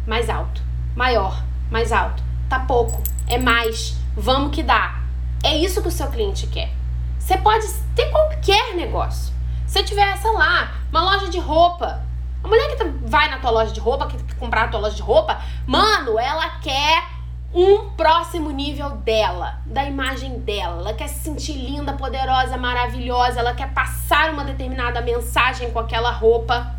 [0.06, 0.62] mais alto,
[0.94, 2.22] maior, mais alto.
[2.48, 5.00] Tá pouco, é mais, vamos que dá.
[5.42, 6.70] É isso que o seu cliente quer.
[7.18, 9.32] Você pode ter qualquer negócio.
[9.66, 12.02] Se tiver, sei lá, uma loja de roupa,
[12.42, 15.02] a mulher que vai na tua loja de roupa, que comprar na tua loja de
[15.02, 17.04] roupa, mano, ela quer
[17.52, 20.80] um próximo nível dela, da imagem dela.
[20.80, 26.12] Ela quer se sentir linda, poderosa, maravilhosa, ela quer passar uma determinada mensagem com aquela
[26.12, 26.76] roupa.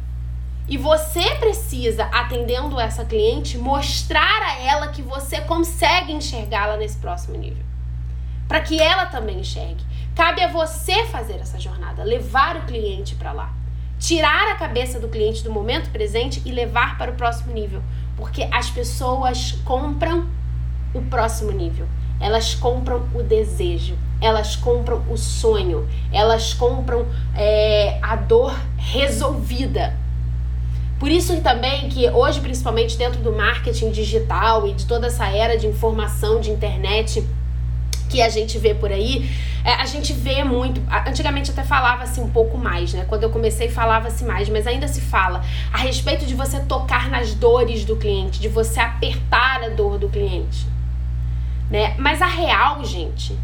[0.69, 7.38] E você precisa, atendendo essa cliente, mostrar a ela que você consegue enxergá-la nesse próximo
[7.38, 7.65] nível.
[8.47, 9.84] Para que ela também enxergue.
[10.15, 13.53] Cabe a você fazer essa jornada, levar o cliente para lá.
[13.99, 17.84] Tirar a cabeça do cliente do momento presente e levar para o próximo nível.
[18.15, 20.28] Porque as pessoas compram
[20.94, 21.88] o próximo nível.
[22.20, 29.96] Elas compram o desejo, elas compram o sonho, elas compram é, a dor resolvida.
[31.00, 35.58] Por isso também que hoje, principalmente dentro do marketing digital e de toda essa era
[35.58, 37.28] de informação, de internet
[38.08, 39.32] que a gente vê por aí,
[39.66, 40.80] é, a gente vê muito.
[41.08, 43.06] Antigamente até falava-se um pouco mais, né?
[43.08, 45.42] Quando eu comecei falava-se mais, mas ainda se fala
[45.74, 50.08] a respeito de você tocar nas dores do cliente, de você apertar a dor do
[50.08, 50.70] cliente
[51.72, 51.95] né?
[51.97, 53.39] Mas a real, gente,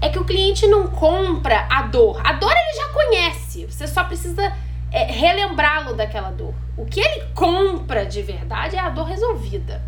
[0.00, 2.20] é que o cliente não compra a dor.
[2.22, 3.64] A dor ele já conhece.
[3.64, 4.52] Você só precisa
[4.92, 6.54] é, relembrá-lo daquela dor.
[6.76, 9.82] O que ele compra de verdade é a dor resolvida.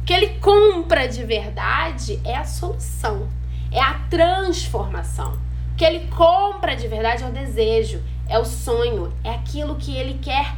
[0.00, 3.28] O que ele compra de verdade é a solução,
[3.70, 5.38] é a transformação.
[5.72, 9.94] O que ele compra de verdade é o desejo, é o sonho, é aquilo que
[9.94, 10.56] ele quer,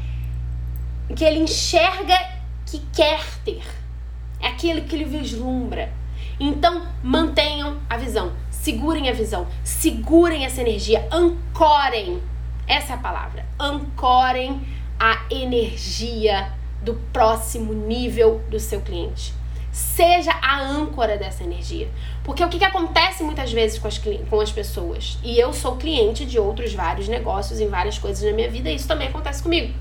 [1.14, 2.16] que ele enxerga
[2.64, 3.64] que quer ter.
[4.40, 5.92] É aquilo que ele vislumbra.
[6.38, 12.20] Então, mantenham a visão, segurem a visão, segurem essa energia, ancorem.
[12.66, 13.44] Essa é a palavra.
[13.58, 14.60] Ancorem
[14.98, 19.34] a energia do próximo nível do seu cliente.
[19.72, 21.88] Seja a âncora dessa energia.
[22.22, 25.18] Porque o que, que acontece muitas vezes com as, com as pessoas?
[25.22, 28.76] E eu sou cliente de outros vários negócios em várias coisas na minha vida, e
[28.76, 29.74] isso também acontece comigo.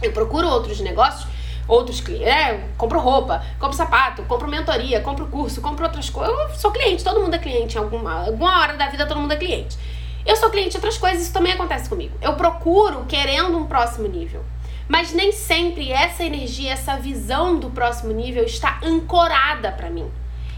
[0.00, 1.26] Eu procuro outros negócios
[1.68, 2.28] outros clientes.
[2.28, 6.36] É, compro roupa, compro sapato, compro mentoria, compro curso, compro outras coisas.
[6.36, 7.76] Eu sou cliente, todo mundo é cliente.
[7.76, 9.76] Em alguma, alguma hora da vida todo mundo é cliente.
[10.24, 12.16] Eu sou cliente de outras coisas, isso também acontece comigo.
[12.20, 14.44] Eu procuro querendo um próximo nível.
[14.88, 20.10] Mas nem sempre essa energia, essa visão do próximo nível está ancorada para mim.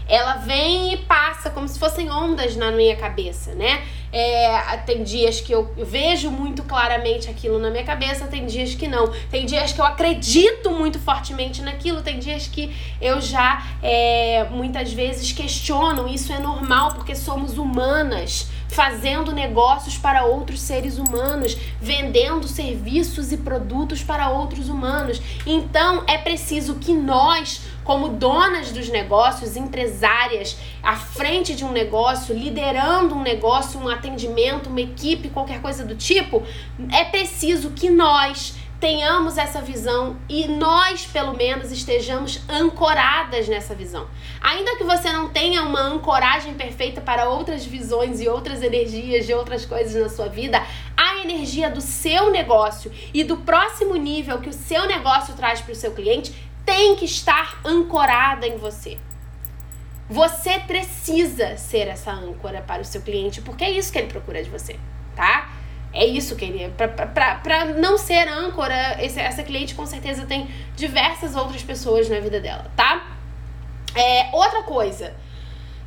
[0.07, 3.83] Ela vem e passa como se fossem ondas na minha cabeça, né?
[4.11, 8.87] É, tem dias que eu vejo muito claramente aquilo na minha cabeça, tem dias que
[8.87, 9.11] não.
[9.29, 14.91] Tem dias que eu acredito muito fortemente naquilo, tem dias que eu já é, muitas
[14.91, 16.07] vezes questiono.
[16.07, 23.37] Isso é normal porque somos humanas fazendo negócios para outros seres humanos, vendendo serviços e
[23.37, 25.21] produtos para outros humanos.
[25.45, 32.35] Então é preciso que nós como donas dos negócios, empresárias, à frente de um negócio,
[32.35, 36.43] liderando um negócio, um atendimento, uma equipe, qualquer coisa do tipo,
[36.91, 44.07] é preciso que nós tenhamos essa visão e nós, pelo menos, estejamos ancoradas nessa visão.
[44.41, 49.33] Ainda que você não tenha uma ancoragem perfeita para outras visões e outras energias de
[49.33, 50.63] outras coisas na sua vida,
[50.95, 55.73] a energia do seu negócio e do próximo nível que o seu negócio traz para
[55.73, 56.33] o seu cliente
[56.65, 58.97] tem que estar ancorada em você.
[60.09, 64.41] Você precisa ser essa âncora para o seu cliente, porque é isso que ele procura
[64.41, 64.75] de você,
[65.15, 65.51] tá?
[65.93, 66.73] É isso que ele.
[66.73, 72.39] Para não ser âncora, esse, essa cliente com certeza tem diversas outras pessoas na vida
[72.39, 73.07] dela, tá?
[73.95, 75.13] É, outra coisa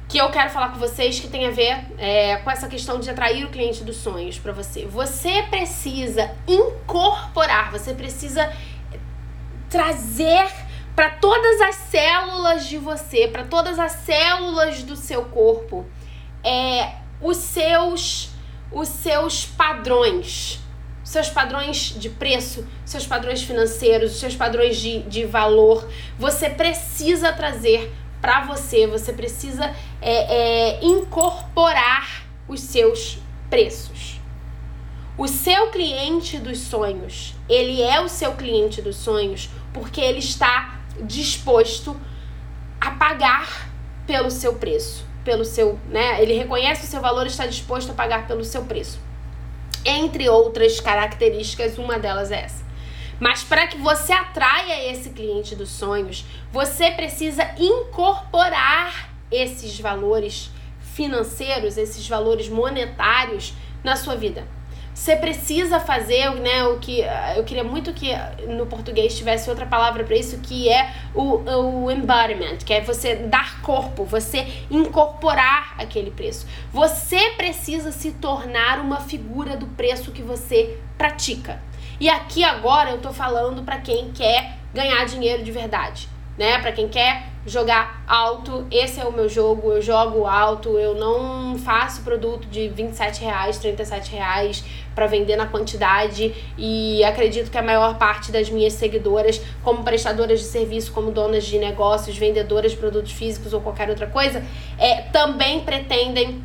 [0.09, 3.09] que eu quero falar com vocês que tem a ver é, com essa questão de
[3.09, 4.85] atrair o cliente dos sonhos para você.
[4.87, 8.53] Você precisa incorporar, você precisa
[9.71, 10.47] trazer
[11.03, 15.85] para todas as células de você, para todas as células do seu corpo,
[16.45, 18.31] é, os seus
[18.71, 20.61] os seus padrões,
[21.03, 25.91] seus padrões de preço, seus padrões financeiros, seus padrões de, de valor.
[26.17, 33.19] Você precisa trazer para você, você precisa é, é, incorporar os seus
[33.51, 34.21] preços.
[35.19, 40.82] O seu cliente dos sonhos, ele é o seu cliente dos sonhos porque ele está
[41.01, 41.99] disposto
[42.81, 43.71] a pagar
[44.07, 46.21] pelo seu preço, pelo seu, né?
[46.23, 48.99] Ele reconhece o seu valor está disposto a pagar pelo seu preço.
[49.85, 52.65] Entre outras características, uma delas é essa.
[53.19, 60.51] Mas para que você atraia esse cliente dos sonhos, você precisa incorporar esses valores
[60.95, 64.47] financeiros, esses valores monetários na sua vida.
[64.95, 67.03] Você precisa fazer, né, o que
[67.35, 68.13] eu queria muito que
[68.47, 71.39] no português tivesse outra palavra para isso, que é o,
[71.85, 76.47] o embodiment, que é você dar corpo, você incorporar aquele preço.
[76.73, 81.61] Você precisa se tornar uma figura do preço que você pratica.
[81.99, 86.59] E aqui agora eu tô falando para quem quer ganhar dinheiro de verdade, né?
[86.59, 91.59] Para quem quer jogar alto, esse é o meu jogo, eu jogo alto, eu não
[91.59, 94.65] faço produto de 27 reais, 37 reais
[94.95, 96.33] para vender na quantidade.
[96.57, 101.45] E acredito que a maior parte das minhas seguidoras, como prestadoras de serviço, como donas
[101.45, 104.43] de negócios, vendedoras de produtos físicos ou qualquer outra coisa,
[104.79, 106.43] é, também pretendem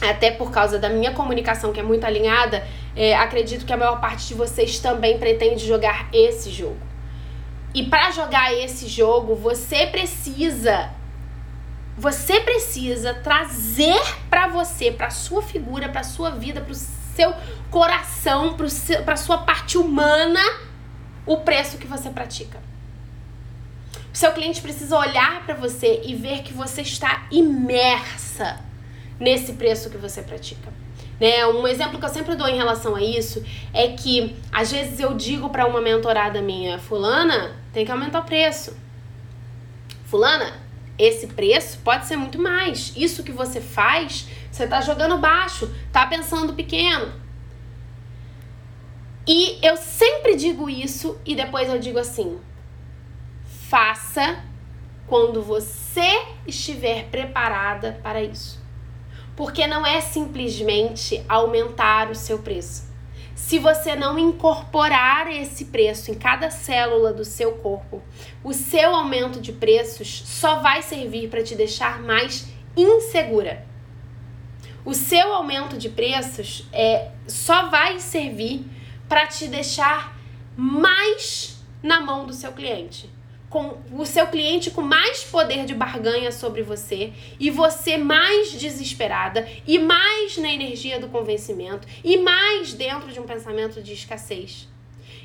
[0.00, 2.66] até por causa da minha comunicação que é muito alinhada,
[2.96, 6.89] é, acredito que a maior parte de vocês também pretende jogar esse jogo.
[7.72, 10.90] E para jogar esse jogo, você precisa
[11.96, 14.00] você precisa trazer
[14.30, 17.34] para você, para sua figura, para sua vida, para o seu
[17.70, 18.56] coração,
[19.04, 20.40] para sua parte humana,
[21.26, 22.58] o preço que você pratica.
[24.12, 28.58] O seu cliente precisa olhar para você e ver que você está imersa
[29.18, 30.72] nesse preço que você pratica.
[31.20, 31.46] Né?
[31.46, 33.44] Um exemplo que eu sempre dou em relação a isso
[33.74, 38.24] é que às vezes eu digo para uma mentorada minha, fulana, tem que aumentar o
[38.24, 38.76] preço.
[40.04, 40.52] Fulana,
[40.98, 42.92] esse preço pode ser muito mais.
[42.96, 47.12] Isso que você faz, você tá jogando baixo, tá pensando pequeno.
[49.26, 52.40] E eu sempre digo isso e depois eu digo assim:
[53.68, 54.42] faça
[55.06, 58.60] quando você estiver preparada para isso
[59.40, 62.89] porque não é simplesmente aumentar o seu preço.
[63.40, 68.00] Se você não incorporar esse preço em cada célula do seu corpo,
[68.44, 73.66] o seu aumento de preços só vai servir para te deixar mais insegura.
[74.84, 78.64] O seu aumento de preços é, só vai servir
[79.08, 80.16] para te deixar
[80.56, 83.10] mais na mão do seu cliente
[83.50, 89.46] com o seu cliente com mais poder de barganha sobre você e você mais desesperada
[89.66, 94.68] e mais na energia do convencimento e mais dentro de um pensamento de escassez.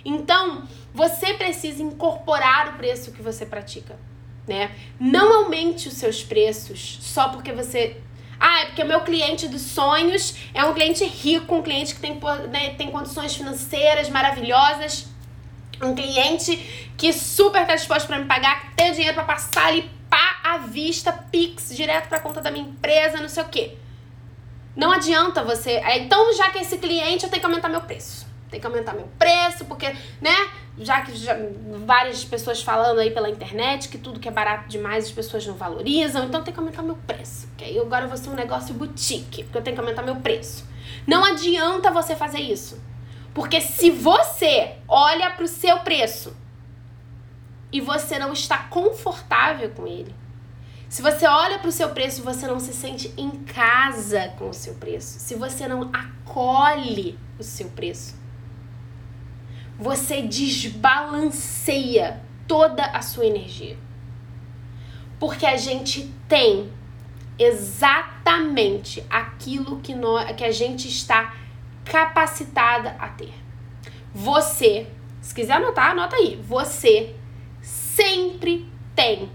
[0.03, 3.97] Então, você precisa incorporar o preço que você pratica,
[4.47, 4.71] né?
[4.99, 8.01] Não aumente os seus preços só porque você
[8.39, 12.01] ah, é porque o meu cliente dos sonhos é um cliente rico, um cliente que
[12.01, 12.19] tem,
[12.49, 15.07] né, tem condições financeiras maravilhosas
[15.82, 16.57] um cliente
[16.97, 20.57] que super tá disposto para me pagar, que tem dinheiro para passar ali pá à
[20.59, 23.78] vista, Pix, direto para conta da minha empresa, não sei o quê.
[24.76, 25.71] Não adianta você.
[25.71, 28.28] É, então, já que esse cliente, eu tenho que aumentar meu preço.
[28.49, 29.88] Tem que aumentar meu preço, porque,
[30.21, 30.36] né?
[30.78, 31.36] Já que já,
[31.86, 35.55] várias pessoas falando aí pela internet que tudo que é barato demais as pessoas não
[35.55, 37.47] valorizam, então tem que aumentar meu preço.
[37.57, 40.17] Que aí agora eu vou ser um negócio boutique, porque eu tenho que aumentar meu
[40.17, 40.65] preço.
[41.07, 42.78] Não adianta você fazer isso.
[43.36, 46.34] Porque se você olha para o seu preço
[47.70, 50.16] e você não está confortável com ele,
[50.88, 54.50] se você olha para o seu preço e você não se sente em casa com
[54.50, 58.16] o seu preço, se você não acolhe o seu preço,
[59.78, 63.78] você desbalanceia toda a sua energia.
[65.20, 66.72] Porque a gente tem
[67.38, 71.34] exatamente aquilo que, nós, que a gente está
[71.86, 73.34] capacitada a ter.
[74.14, 74.88] Você,
[75.22, 76.42] se quiser anotar, anota aí.
[76.44, 77.16] Você
[77.62, 79.32] sempre tem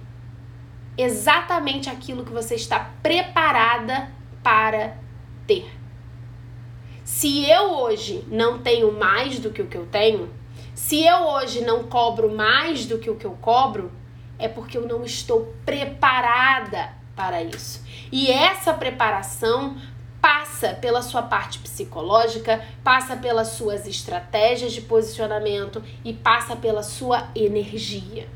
[0.99, 4.11] exatamente aquilo que você está preparada
[4.43, 4.97] para
[5.47, 5.71] ter.
[7.05, 10.31] Se eu hoje não tenho mais do que o que eu tenho,
[10.75, 13.91] se eu hoje não cobro mais do que o que eu cobro,
[14.39, 17.85] é porque eu não estou preparada para isso.
[18.11, 19.77] E essa preparação
[20.21, 27.29] passa pela sua parte psicológica, passa pelas suas estratégias de posicionamento e passa pela sua
[27.35, 28.29] energia.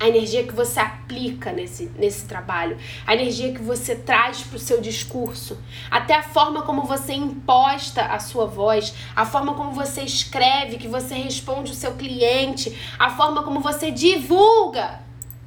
[0.00, 4.60] a energia que você aplica nesse, nesse trabalho, a energia que você traz para o
[4.60, 5.58] seu discurso,
[5.90, 10.86] até a forma como você imposta a sua voz, a forma como você escreve, que
[10.86, 15.00] você responde o seu cliente, a forma como você divulga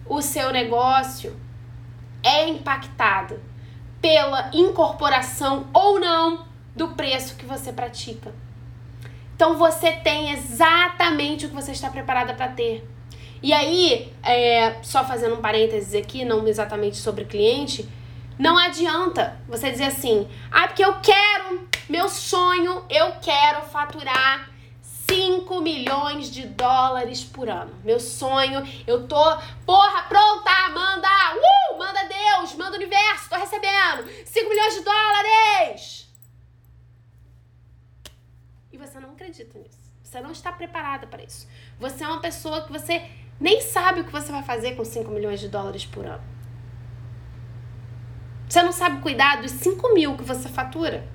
[0.06, 1.39] o seu negócio
[2.22, 3.51] é impactada
[4.02, 6.45] pela incorporação ou não
[6.76, 8.34] do preço que você pratica.
[9.36, 12.88] Então você tem exatamente o que você está preparada para ter.
[13.43, 17.89] E aí, é, só fazendo um parênteses aqui, não exatamente sobre cliente,
[18.38, 24.51] não adianta você dizer assim, ah, porque eu quero, meu sonho, eu quero faturar
[25.12, 27.76] 5 milhões de dólares por ano.
[27.84, 29.22] Meu sonho, eu tô,
[29.66, 36.09] porra, pronta, manda, uh, manda Deus, manda universo, tô recebendo 5 milhões de dólares.
[38.72, 39.82] E você não acredita nisso.
[40.01, 41.45] Você não está preparada para isso.
[41.78, 43.05] Você é uma pessoa que você
[43.38, 46.24] nem sabe o que você vai fazer com 5 milhões de dólares por ano.
[48.47, 51.05] Você não sabe cuidar dos 5 mil que você fatura.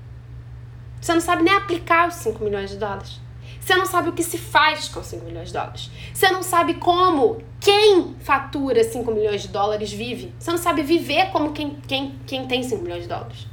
[1.00, 3.25] Você não sabe nem aplicar os 5 milhões de dólares.
[3.66, 5.90] Você não sabe o que se faz com 5 milhões de dólares.
[6.14, 10.32] Você não sabe como quem fatura 5 milhões de dólares vive.
[10.38, 13.48] Você não sabe viver como quem, quem, quem tem 5 milhões de dólares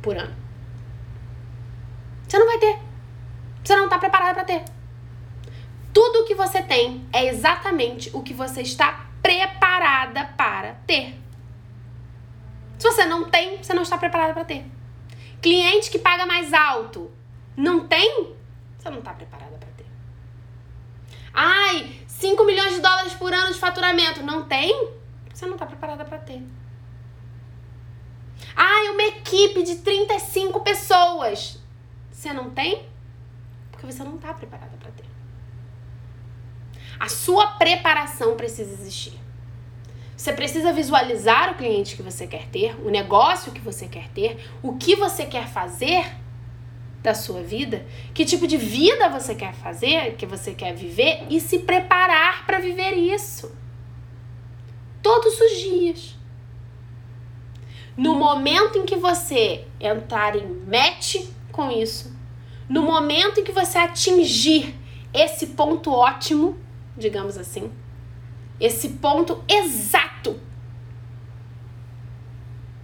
[0.00, 0.32] por ano.
[2.28, 2.78] Você não vai ter.
[3.64, 4.64] Você não está preparado para ter.
[5.92, 11.18] Tudo o que você tem é exatamente o que você está preparada para ter.
[12.78, 14.64] Se você não tem, você não está preparada para ter.
[15.42, 17.10] Cliente que paga mais alto,
[17.56, 18.35] não tem?
[18.86, 19.86] Você não está preparada para ter.
[21.34, 24.90] Ai, 5 milhões de dólares por ano de faturamento, não tem?
[25.34, 26.40] Você não está preparada para ter.
[28.54, 31.58] Ai, uma equipe de 35 pessoas.
[32.12, 32.88] Você não tem?
[33.72, 35.06] Porque você não está preparada para ter.
[37.00, 39.18] A sua preparação precisa existir.
[40.16, 44.48] Você precisa visualizar o cliente que você quer ter, o negócio que você quer ter,
[44.62, 46.24] o que você quer fazer
[47.06, 51.40] da sua vida, que tipo de vida você quer fazer, que você quer viver e
[51.40, 53.56] se preparar para viver isso.
[55.00, 56.16] Todos os dias.
[57.96, 62.12] No momento em que você entrar em match com isso,
[62.68, 64.74] no momento em que você atingir
[65.14, 66.58] esse ponto ótimo,
[66.96, 67.70] digamos assim,
[68.58, 70.40] esse ponto exato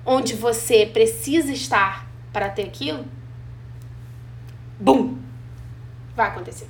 [0.07, 3.05] onde você precisa estar para ter aquilo,
[4.83, 5.17] bum,
[6.17, 6.69] vai acontecer.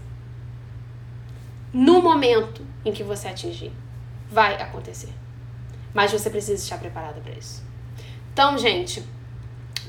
[1.73, 3.73] No momento em que você atingir,
[4.31, 5.13] vai acontecer.
[5.95, 7.65] Mas você precisa estar preparada para isso.
[8.33, 9.03] Então, gente,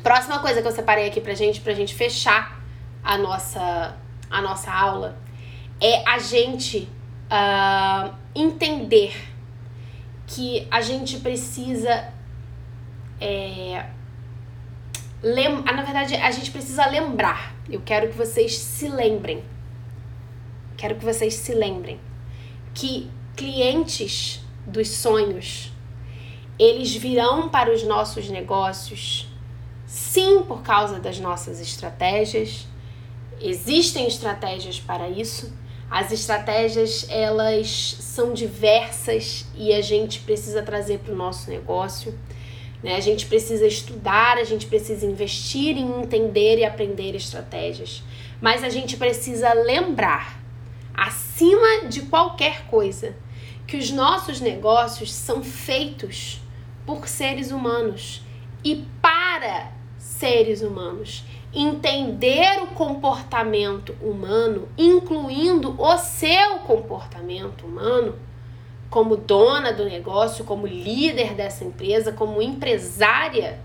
[0.01, 2.61] próxima coisa que eu separei aqui pra gente, pra gente fechar
[3.03, 3.97] a nossa,
[4.29, 5.17] a nossa aula,
[5.81, 6.89] é a gente
[7.29, 9.13] uh, entender
[10.25, 12.11] que a gente precisa.
[13.19, 13.85] É,
[15.23, 17.55] lem ah, na verdade, a gente precisa lembrar.
[17.69, 19.43] Eu quero que vocês se lembrem.
[20.77, 21.99] Quero que vocês se lembrem
[22.73, 25.71] que clientes dos sonhos
[26.59, 29.27] eles virão para os nossos negócios
[29.93, 32.67] sim por causa das nossas estratégias.
[33.39, 35.53] Existem estratégias para isso,
[35.89, 42.17] as estratégias elas são diversas e a gente precisa trazer para o nosso negócio.
[42.83, 42.95] Né?
[42.97, 48.03] A gente precisa estudar, a gente precisa investir em entender e aprender estratégias.
[48.41, 50.39] Mas a gente precisa lembrar,
[50.93, 53.15] acima de qualquer coisa,
[53.65, 56.41] que os nossos negócios são feitos
[56.85, 58.21] por seres humanos
[58.63, 61.23] e para seres humanos
[61.53, 68.15] entender o comportamento humano, incluindo o seu comportamento humano,
[68.93, 73.59] como dona do negócio, como líder dessa empresa, como empresária,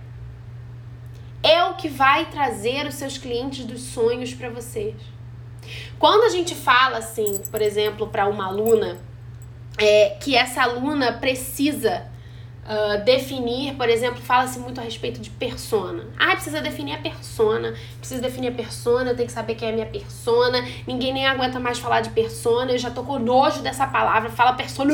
[1.43, 4.95] é o que vai trazer os seus clientes dos sonhos para vocês.
[5.99, 8.97] Quando a gente fala assim, por exemplo, para uma aluna,
[9.77, 12.07] é, que essa aluna precisa
[12.69, 16.05] Uh, definir, por exemplo, fala-se muito a respeito de persona.
[16.19, 17.75] Ah, precisa definir a persona.
[17.99, 20.63] Precisa definir a persona, eu tenho que saber quem é a minha persona.
[20.87, 22.73] Ninguém nem aguenta mais falar de persona.
[22.73, 24.29] Eu já tô com nojo dessa palavra.
[24.29, 24.93] Fala persona,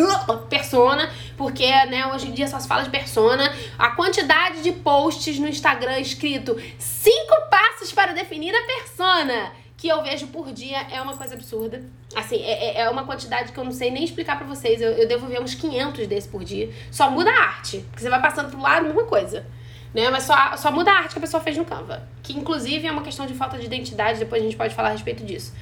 [0.49, 3.53] persona, porque, né, hoje em dia só se fala de persona.
[3.77, 10.03] A quantidade de posts no Instagram escrito cinco passos para definir a persona que eu
[10.03, 11.83] vejo por dia é uma coisa absurda.
[12.17, 14.81] Assim, é, é, é uma quantidade que eu não sei nem explicar para vocês.
[14.81, 16.73] Eu, eu devo ver uns 500 desses por dia.
[16.91, 17.85] Só muda a arte.
[17.91, 19.45] Porque você vai passando pro lado, mesma coisa.
[19.93, 20.09] Né?
[20.09, 22.09] Mas só, só muda a arte que a pessoa fez no Canva.
[22.23, 24.19] Que inclusive é uma questão de falta de identidade.
[24.19, 25.53] Depois a gente pode falar a respeito disso.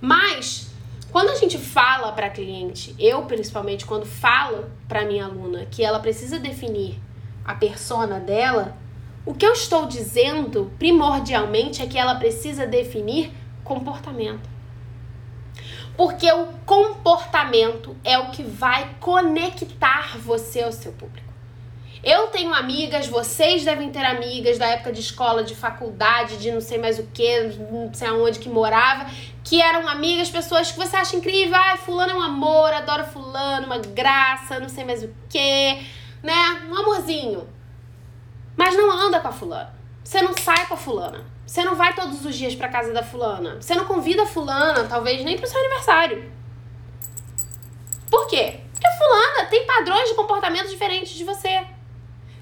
[0.00, 0.72] Mas
[1.12, 6.00] Quando a gente fala para cliente, eu principalmente quando falo para minha aluna que ela
[6.00, 7.00] precisa definir
[7.44, 8.76] a persona dela,
[9.24, 13.32] o que eu estou dizendo primordialmente é que ela precisa definir
[13.68, 14.48] comportamento.
[15.96, 21.28] Porque o comportamento é o que vai conectar você ao seu público.
[22.02, 26.60] Eu tenho amigas, vocês devem ter amigas da época de escola, de faculdade, de não
[26.60, 27.40] sei mais o que,
[27.70, 29.10] não sei aonde que morava,
[29.42, 31.56] que eram amigas, pessoas que você acha incrível.
[31.56, 35.84] Ai, fulano é um amor, adoro fulano, uma graça, não sei mais o que,
[36.22, 36.68] né?
[36.70, 37.48] Um amorzinho.
[38.56, 39.74] Mas não anda com a fulana.
[40.04, 41.37] Você não sai com a fulana.
[41.48, 43.56] Você não vai todos os dias pra casa da fulana.
[43.58, 46.30] Você não convida a fulana, talvez nem pro seu aniversário.
[48.10, 48.60] Por quê?
[48.70, 51.66] Porque a fulana tem padrões de comportamento diferentes de você.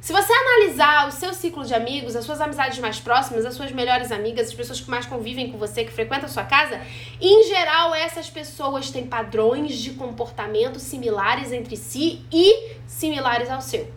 [0.00, 3.70] Se você analisar o seu ciclo de amigos, as suas amizades mais próximas, as suas
[3.70, 6.80] melhores amigas, as pessoas que mais convivem com você, que frequentam a sua casa,
[7.20, 13.88] em geral essas pessoas têm padrões de comportamento similares entre si e similares ao seu.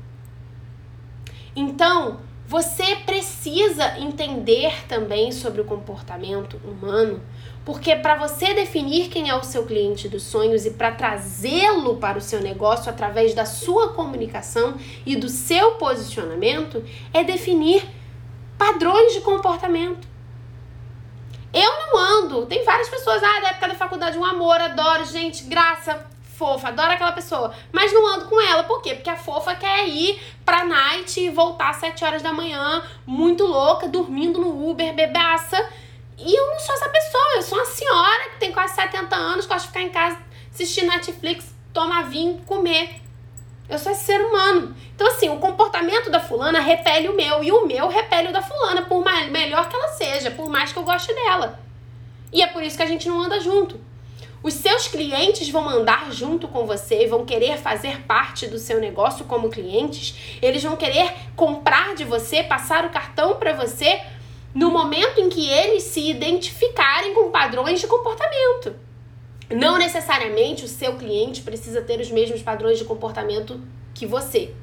[1.56, 7.22] Então, você precisa entender também sobre o comportamento humano
[7.64, 12.18] porque para você definir quem é o seu cliente dos sonhos e para trazê-lo para
[12.18, 14.76] o seu negócio através da sua comunicação
[15.06, 16.84] e do seu posicionamento,
[17.14, 17.88] é definir
[18.58, 20.08] padrões de comportamento.
[21.54, 25.44] Eu não ando, tem várias pessoas, ah, da época da faculdade, um amor, adoro, gente,
[25.44, 26.04] graça,
[26.40, 28.96] fofa, adoro aquela pessoa, mas não ando com ela, por quê?
[28.96, 33.46] Porque a fofa quer ir pra night e voltar às 7 horas da manhã, muito
[33.46, 35.70] louca, dormindo no Uber, bebaça
[36.18, 39.46] e eu não sou essa pessoa, eu sou uma senhora que tem quase 70 anos,
[39.46, 40.18] gosta de ficar em casa,
[40.52, 43.02] assistir Netflix, tomar vinho, comer.
[43.70, 44.76] Eu sou esse ser humano.
[44.96, 48.42] Então, assim, o comportamento da fulana repele o meu, e o meu repele o da
[48.42, 51.60] fulana, por mais, melhor que ela seja, por mais que eu goste dela.
[52.34, 53.80] E é por isso que a gente não anda junto.
[54.42, 59.26] Os seus clientes vão andar junto com você, vão querer fazer parte do seu negócio
[59.26, 64.02] como clientes, eles vão querer comprar de você, passar o cartão para você
[64.54, 68.76] no momento em que eles se identificarem com padrões de comportamento.
[69.50, 73.60] Não necessariamente o seu cliente precisa ter os mesmos padrões de comportamento
[73.94, 74.54] que você.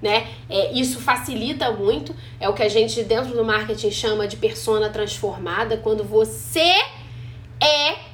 [0.00, 0.28] Né?
[0.48, 4.90] É, isso facilita muito, é o que a gente dentro do marketing chama de persona
[4.90, 6.74] transformada, quando você
[7.58, 8.05] é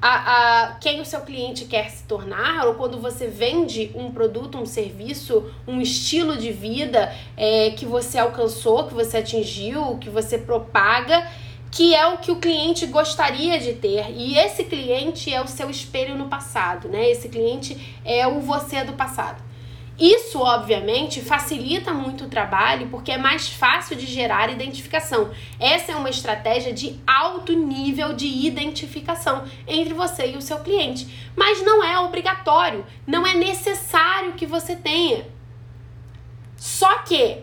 [0.00, 4.58] a, a, quem o seu cliente quer se tornar, ou quando você vende um produto,
[4.58, 10.38] um serviço, um estilo de vida é, que você alcançou, que você atingiu, que você
[10.38, 11.28] propaga,
[11.70, 14.10] que é o que o cliente gostaria de ter.
[14.16, 17.08] E esse cliente é o seu espelho no passado, né?
[17.10, 19.49] Esse cliente é o você do passado.
[20.00, 25.30] Isso, obviamente, facilita muito o trabalho porque é mais fácil de gerar identificação.
[25.60, 31.30] Essa é uma estratégia de alto nível de identificação entre você e o seu cliente.
[31.36, 35.28] Mas não é obrigatório, não é necessário que você tenha.
[36.56, 37.42] Só que,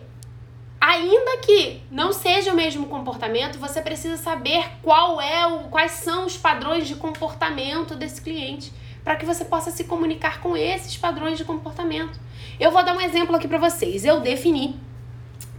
[0.80, 6.26] ainda que não seja o mesmo comportamento, você precisa saber qual é o, quais são
[6.26, 8.72] os padrões de comportamento desse cliente
[9.04, 12.18] para que você possa se comunicar com esses padrões de comportamento.
[12.58, 14.04] Eu vou dar um exemplo aqui para vocês.
[14.04, 14.78] Eu defini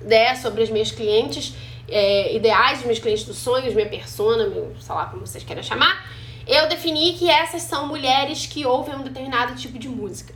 [0.01, 1.55] né, sobre os meus clientes
[1.87, 5.63] é, ideais, os meus clientes dos sonhos, minha persona, meu, sei lá como vocês querem
[5.63, 6.05] chamar.
[6.45, 10.33] Eu defini que essas são mulheres que ouvem um determinado tipo de música.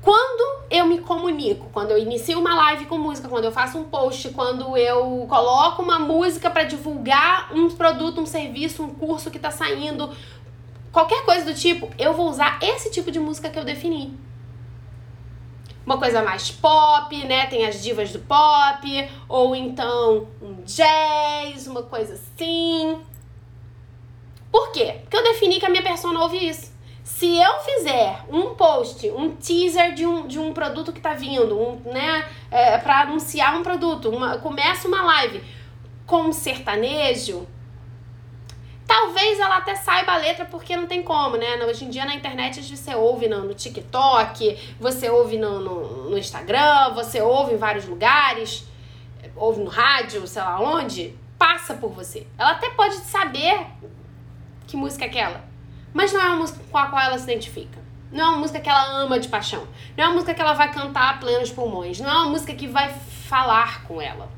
[0.00, 3.84] Quando eu me comunico, quando eu inicio uma live com música, quando eu faço um
[3.84, 9.36] post, quando eu coloco uma música para divulgar um produto, um serviço, um curso que
[9.36, 10.10] está saindo,
[10.90, 14.18] qualquer coisa do tipo, eu vou usar esse tipo de música que eu defini
[15.84, 17.46] uma coisa mais pop, né?
[17.46, 23.00] Tem as divas do pop, ou então um jazz, uma coisa assim.
[24.50, 24.98] Por quê?
[25.02, 26.70] Porque eu defini que a minha persona ouve isso.
[27.02, 31.58] Se eu fizer um post, um teaser de um, de um produto que tá vindo,
[31.58, 35.42] um, né, é, para anunciar um produto, uma, começa uma live
[36.06, 37.46] com sertanejo,
[38.90, 41.64] Talvez ela até saiba a letra porque não tem como, né?
[41.64, 46.18] Hoje em dia na internet você ouve no, no TikTok, você ouve no, no, no,
[46.18, 48.66] Instagram, você ouve em vários lugares,
[49.36, 52.26] ouve no rádio, sei lá onde, passa por você.
[52.36, 53.64] Ela até pode saber
[54.66, 55.44] que música é aquela,
[55.94, 57.78] mas não é uma música com a qual ela se identifica.
[58.10, 59.68] Não é uma música que ela ama de paixão.
[59.96, 62.00] Não é uma música que ela vai cantar a plenos pulmões.
[62.00, 62.92] Não é uma música que vai
[63.28, 64.28] falar com ela.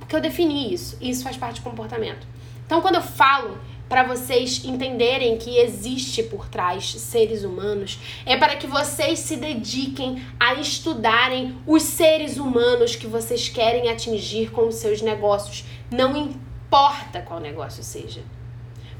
[0.00, 0.98] Porque eu defini isso.
[1.00, 2.26] E isso faz parte do comportamento.
[2.70, 3.58] Então, quando eu falo
[3.88, 10.24] para vocês entenderem que existe por trás seres humanos, é para que vocês se dediquem
[10.38, 15.64] a estudarem os seres humanos que vocês querem atingir com os seus negócios.
[15.90, 18.22] Não importa qual negócio seja.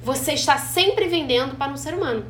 [0.02, 2.26] você está sempre vendendo para um ser humano.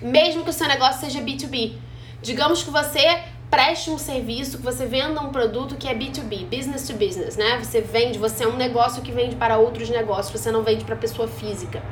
[0.00, 1.74] Mesmo que o seu negócio seja B2B.
[2.22, 3.24] Digamos que você
[3.56, 7.58] preste um serviço, que você venda um produto que é B2B, business to business, né?
[7.58, 10.94] Você vende, você é um negócio que vende para outros negócios, você não vende para
[10.94, 11.82] pessoa física.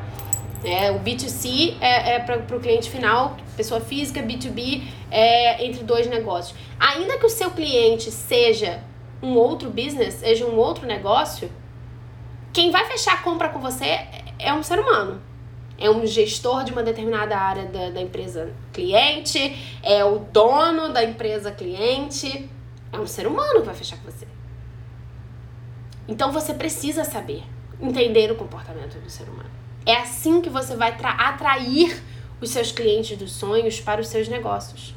[0.62, 6.07] É, o B2C é, é para o cliente final, pessoa física, B2B é entre dois
[6.07, 6.55] negócios.
[6.79, 8.83] Ainda que o seu cliente seja
[9.23, 11.51] um outro business, seja um outro negócio,
[12.53, 14.01] quem vai fechar a compra com você
[14.39, 15.19] é um ser humano.
[15.79, 21.03] É um gestor de uma determinada área da, da empresa cliente, é o dono da
[21.03, 22.49] empresa cliente,
[22.93, 24.27] é um ser humano que vai fechar com você.
[26.07, 27.43] Então você precisa saber,
[27.81, 29.51] entender o comportamento do ser humano.
[29.87, 32.03] É assim que você vai atrair
[32.41, 34.95] os seus clientes dos sonhos para os seus negócios.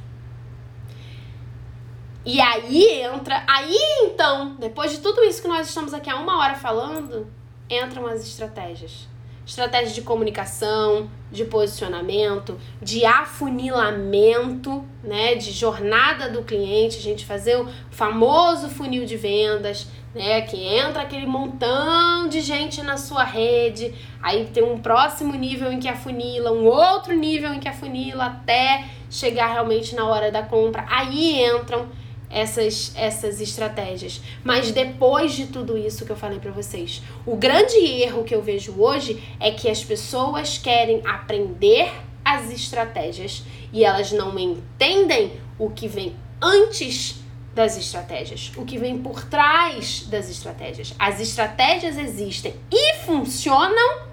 [2.26, 6.38] E aí entra, aí então, depois de tudo isso que nós estamos aqui há uma
[6.40, 7.26] hora falando,
[7.70, 9.08] entram as estratégias.
[9.48, 17.56] Estratégia de comunicação, de posicionamento, de afunilamento, né, de jornada do cliente, a gente fazer
[17.56, 23.96] o famoso funil de vendas, né, que entra aquele montão de gente na sua rede,
[24.22, 28.84] aí tem um próximo nível em que afunila, um outro nível em que afunila até
[29.10, 30.86] chegar realmente na hora da compra.
[30.90, 31.88] Aí entram
[32.30, 34.22] essas, essas estratégias.
[34.44, 38.42] Mas depois de tudo isso que eu falei para vocês, o grande erro que eu
[38.42, 41.92] vejo hoje é que as pessoas querem aprender
[42.24, 47.16] as estratégias e elas não entendem o que vem antes
[47.56, 50.94] das estratégias, o que vem por trás das estratégias.
[51.00, 54.06] As estratégias existem e funcionam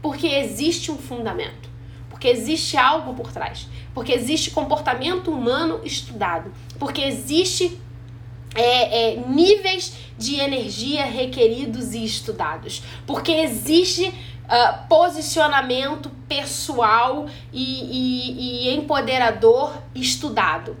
[0.00, 1.68] porque existe um fundamento,
[2.08, 6.52] porque existe algo por trás porque existe comportamento humano estudado,
[6.82, 7.80] porque existe
[8.56, 18.68] é, é, níveis de energia requeridos e estudados, porque existe uh, posicionamento pessoal e, e,
[18.68, 20.76] e empoderador estudado.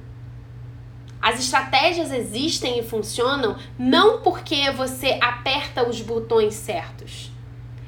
[1.20, 7.30] As estratégias existem e funcionam não porque você aperta os botões certos.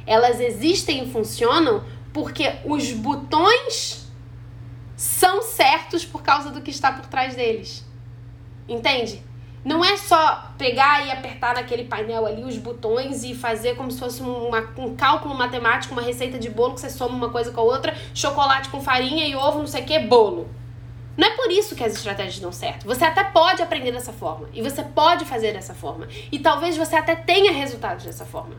[0.07, 4.09] Elas existem e funcionam porque os botões
[4.97, 7.85] são certos por causa do que está por trás deles.
[8.69, 9.23] Entende?
[9.65, 13.99] Não é só pegar e apertar naquele painel ali os botões e fazer como se
[13.99, 17.62] fosse uma, um cálculo matemático, uma receita de bolo que você soma uma coisa com
[17.62, 20.49] a outra, chocolate com farinha e ovo, não sei o que, bolo.
[21.17, 22.85] Não é por isso que as estratégias dão certo.
[22.87, 24.49] Você até pode aprender dessa forma.
[24.53, 26.09] E você pode fazer dessa forma.
[26.31, 28.57] E talvez você até tenha resultados dessa forma.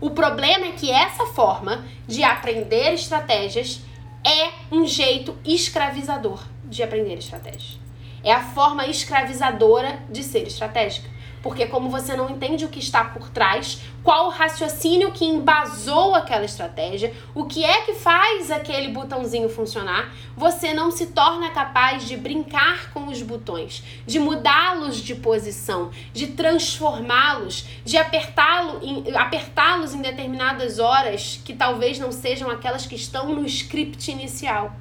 [0.00, 3.80] O problema é que essa forma de aprender estratégias
[4.22, 7.85] é um jeito escravizador de aprender estratégia.
[8.26, 11.08] É a forma escravizadora de ser estratégica.
[11.40, 16.12] Porque como você não entende o que está por trás, qual o raciocínio que embasou
[16.12, 22.08] aquela estratégia, o que é que faz aquele botãozinho funcionar, você não se torna capaz
[22.08, 29.78] de brincar com os botões, de mudá-los de posição, de transformá-los, de apertá-los em, apertá
[29.94, 34.74] em determinadas horas que talvez não sejam aquelas que estão no script inicial.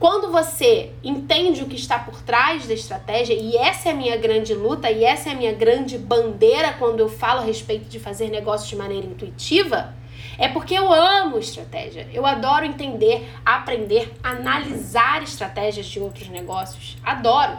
[0.00, 4.16] Quando você entende o que está por trás da estratégia, e essa é a minha
[4.16, 8.00] grande luta, e essa é a minha grande bandeira quando eu falo a respeito de
[8.00, 9.94] fazer negócios de maneira intuitiva,
[10.38, 12.08] é porque eu amo estratégia.
[12.14, 16.96] Eu adoro entender, aprender, analisar estratégias de outros negócios.
[17.04, 17.58] Adoro.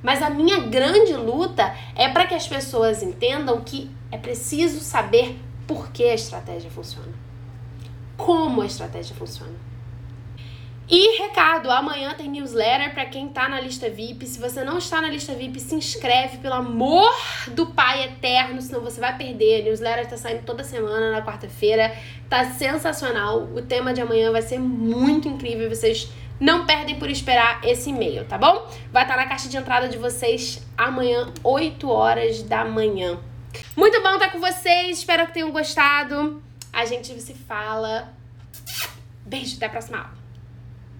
[0.00, 5.36] Mas a minha grande luta é para que as pessoas entendam que é preciso saber
[5.66, 7.12] por que a estratégia funciona.
[8.16, 9.67] Como a estratégia funciona.
[10.90, 14.26] E recado, amanhã tem newsletter para quem tá na lista VIP.
[14.26, 17.12] Se você não está na lista VIP, se inscreve, pelo amor
[17.48, 19.60] do Pai Eterno, senão você vai perder.
[19.60, 21.94] A newsletter tá saindo toda semana na quarta-feira.
[22.30, 23.42] Tá sensacional.
[23.54, 25.68] O tema de amanhã vai ser muito incrível.
[25.68, 26.10] Vocês
[26.40, 28.66] não perdem por esperar esse e-mail, tá bom?
[28.90, 33.18] Vai estar tá na caixa de entrada de vocês amanhã, 8 horas da manhã.
[33.76, 34.98] Muito bom estar com vocês.
[34.98, 36.42] Espero que tenham gostado.
[36.72, 38.10] A gente se fala.
[39.26, 40.17] Beijo, até a próxima aula.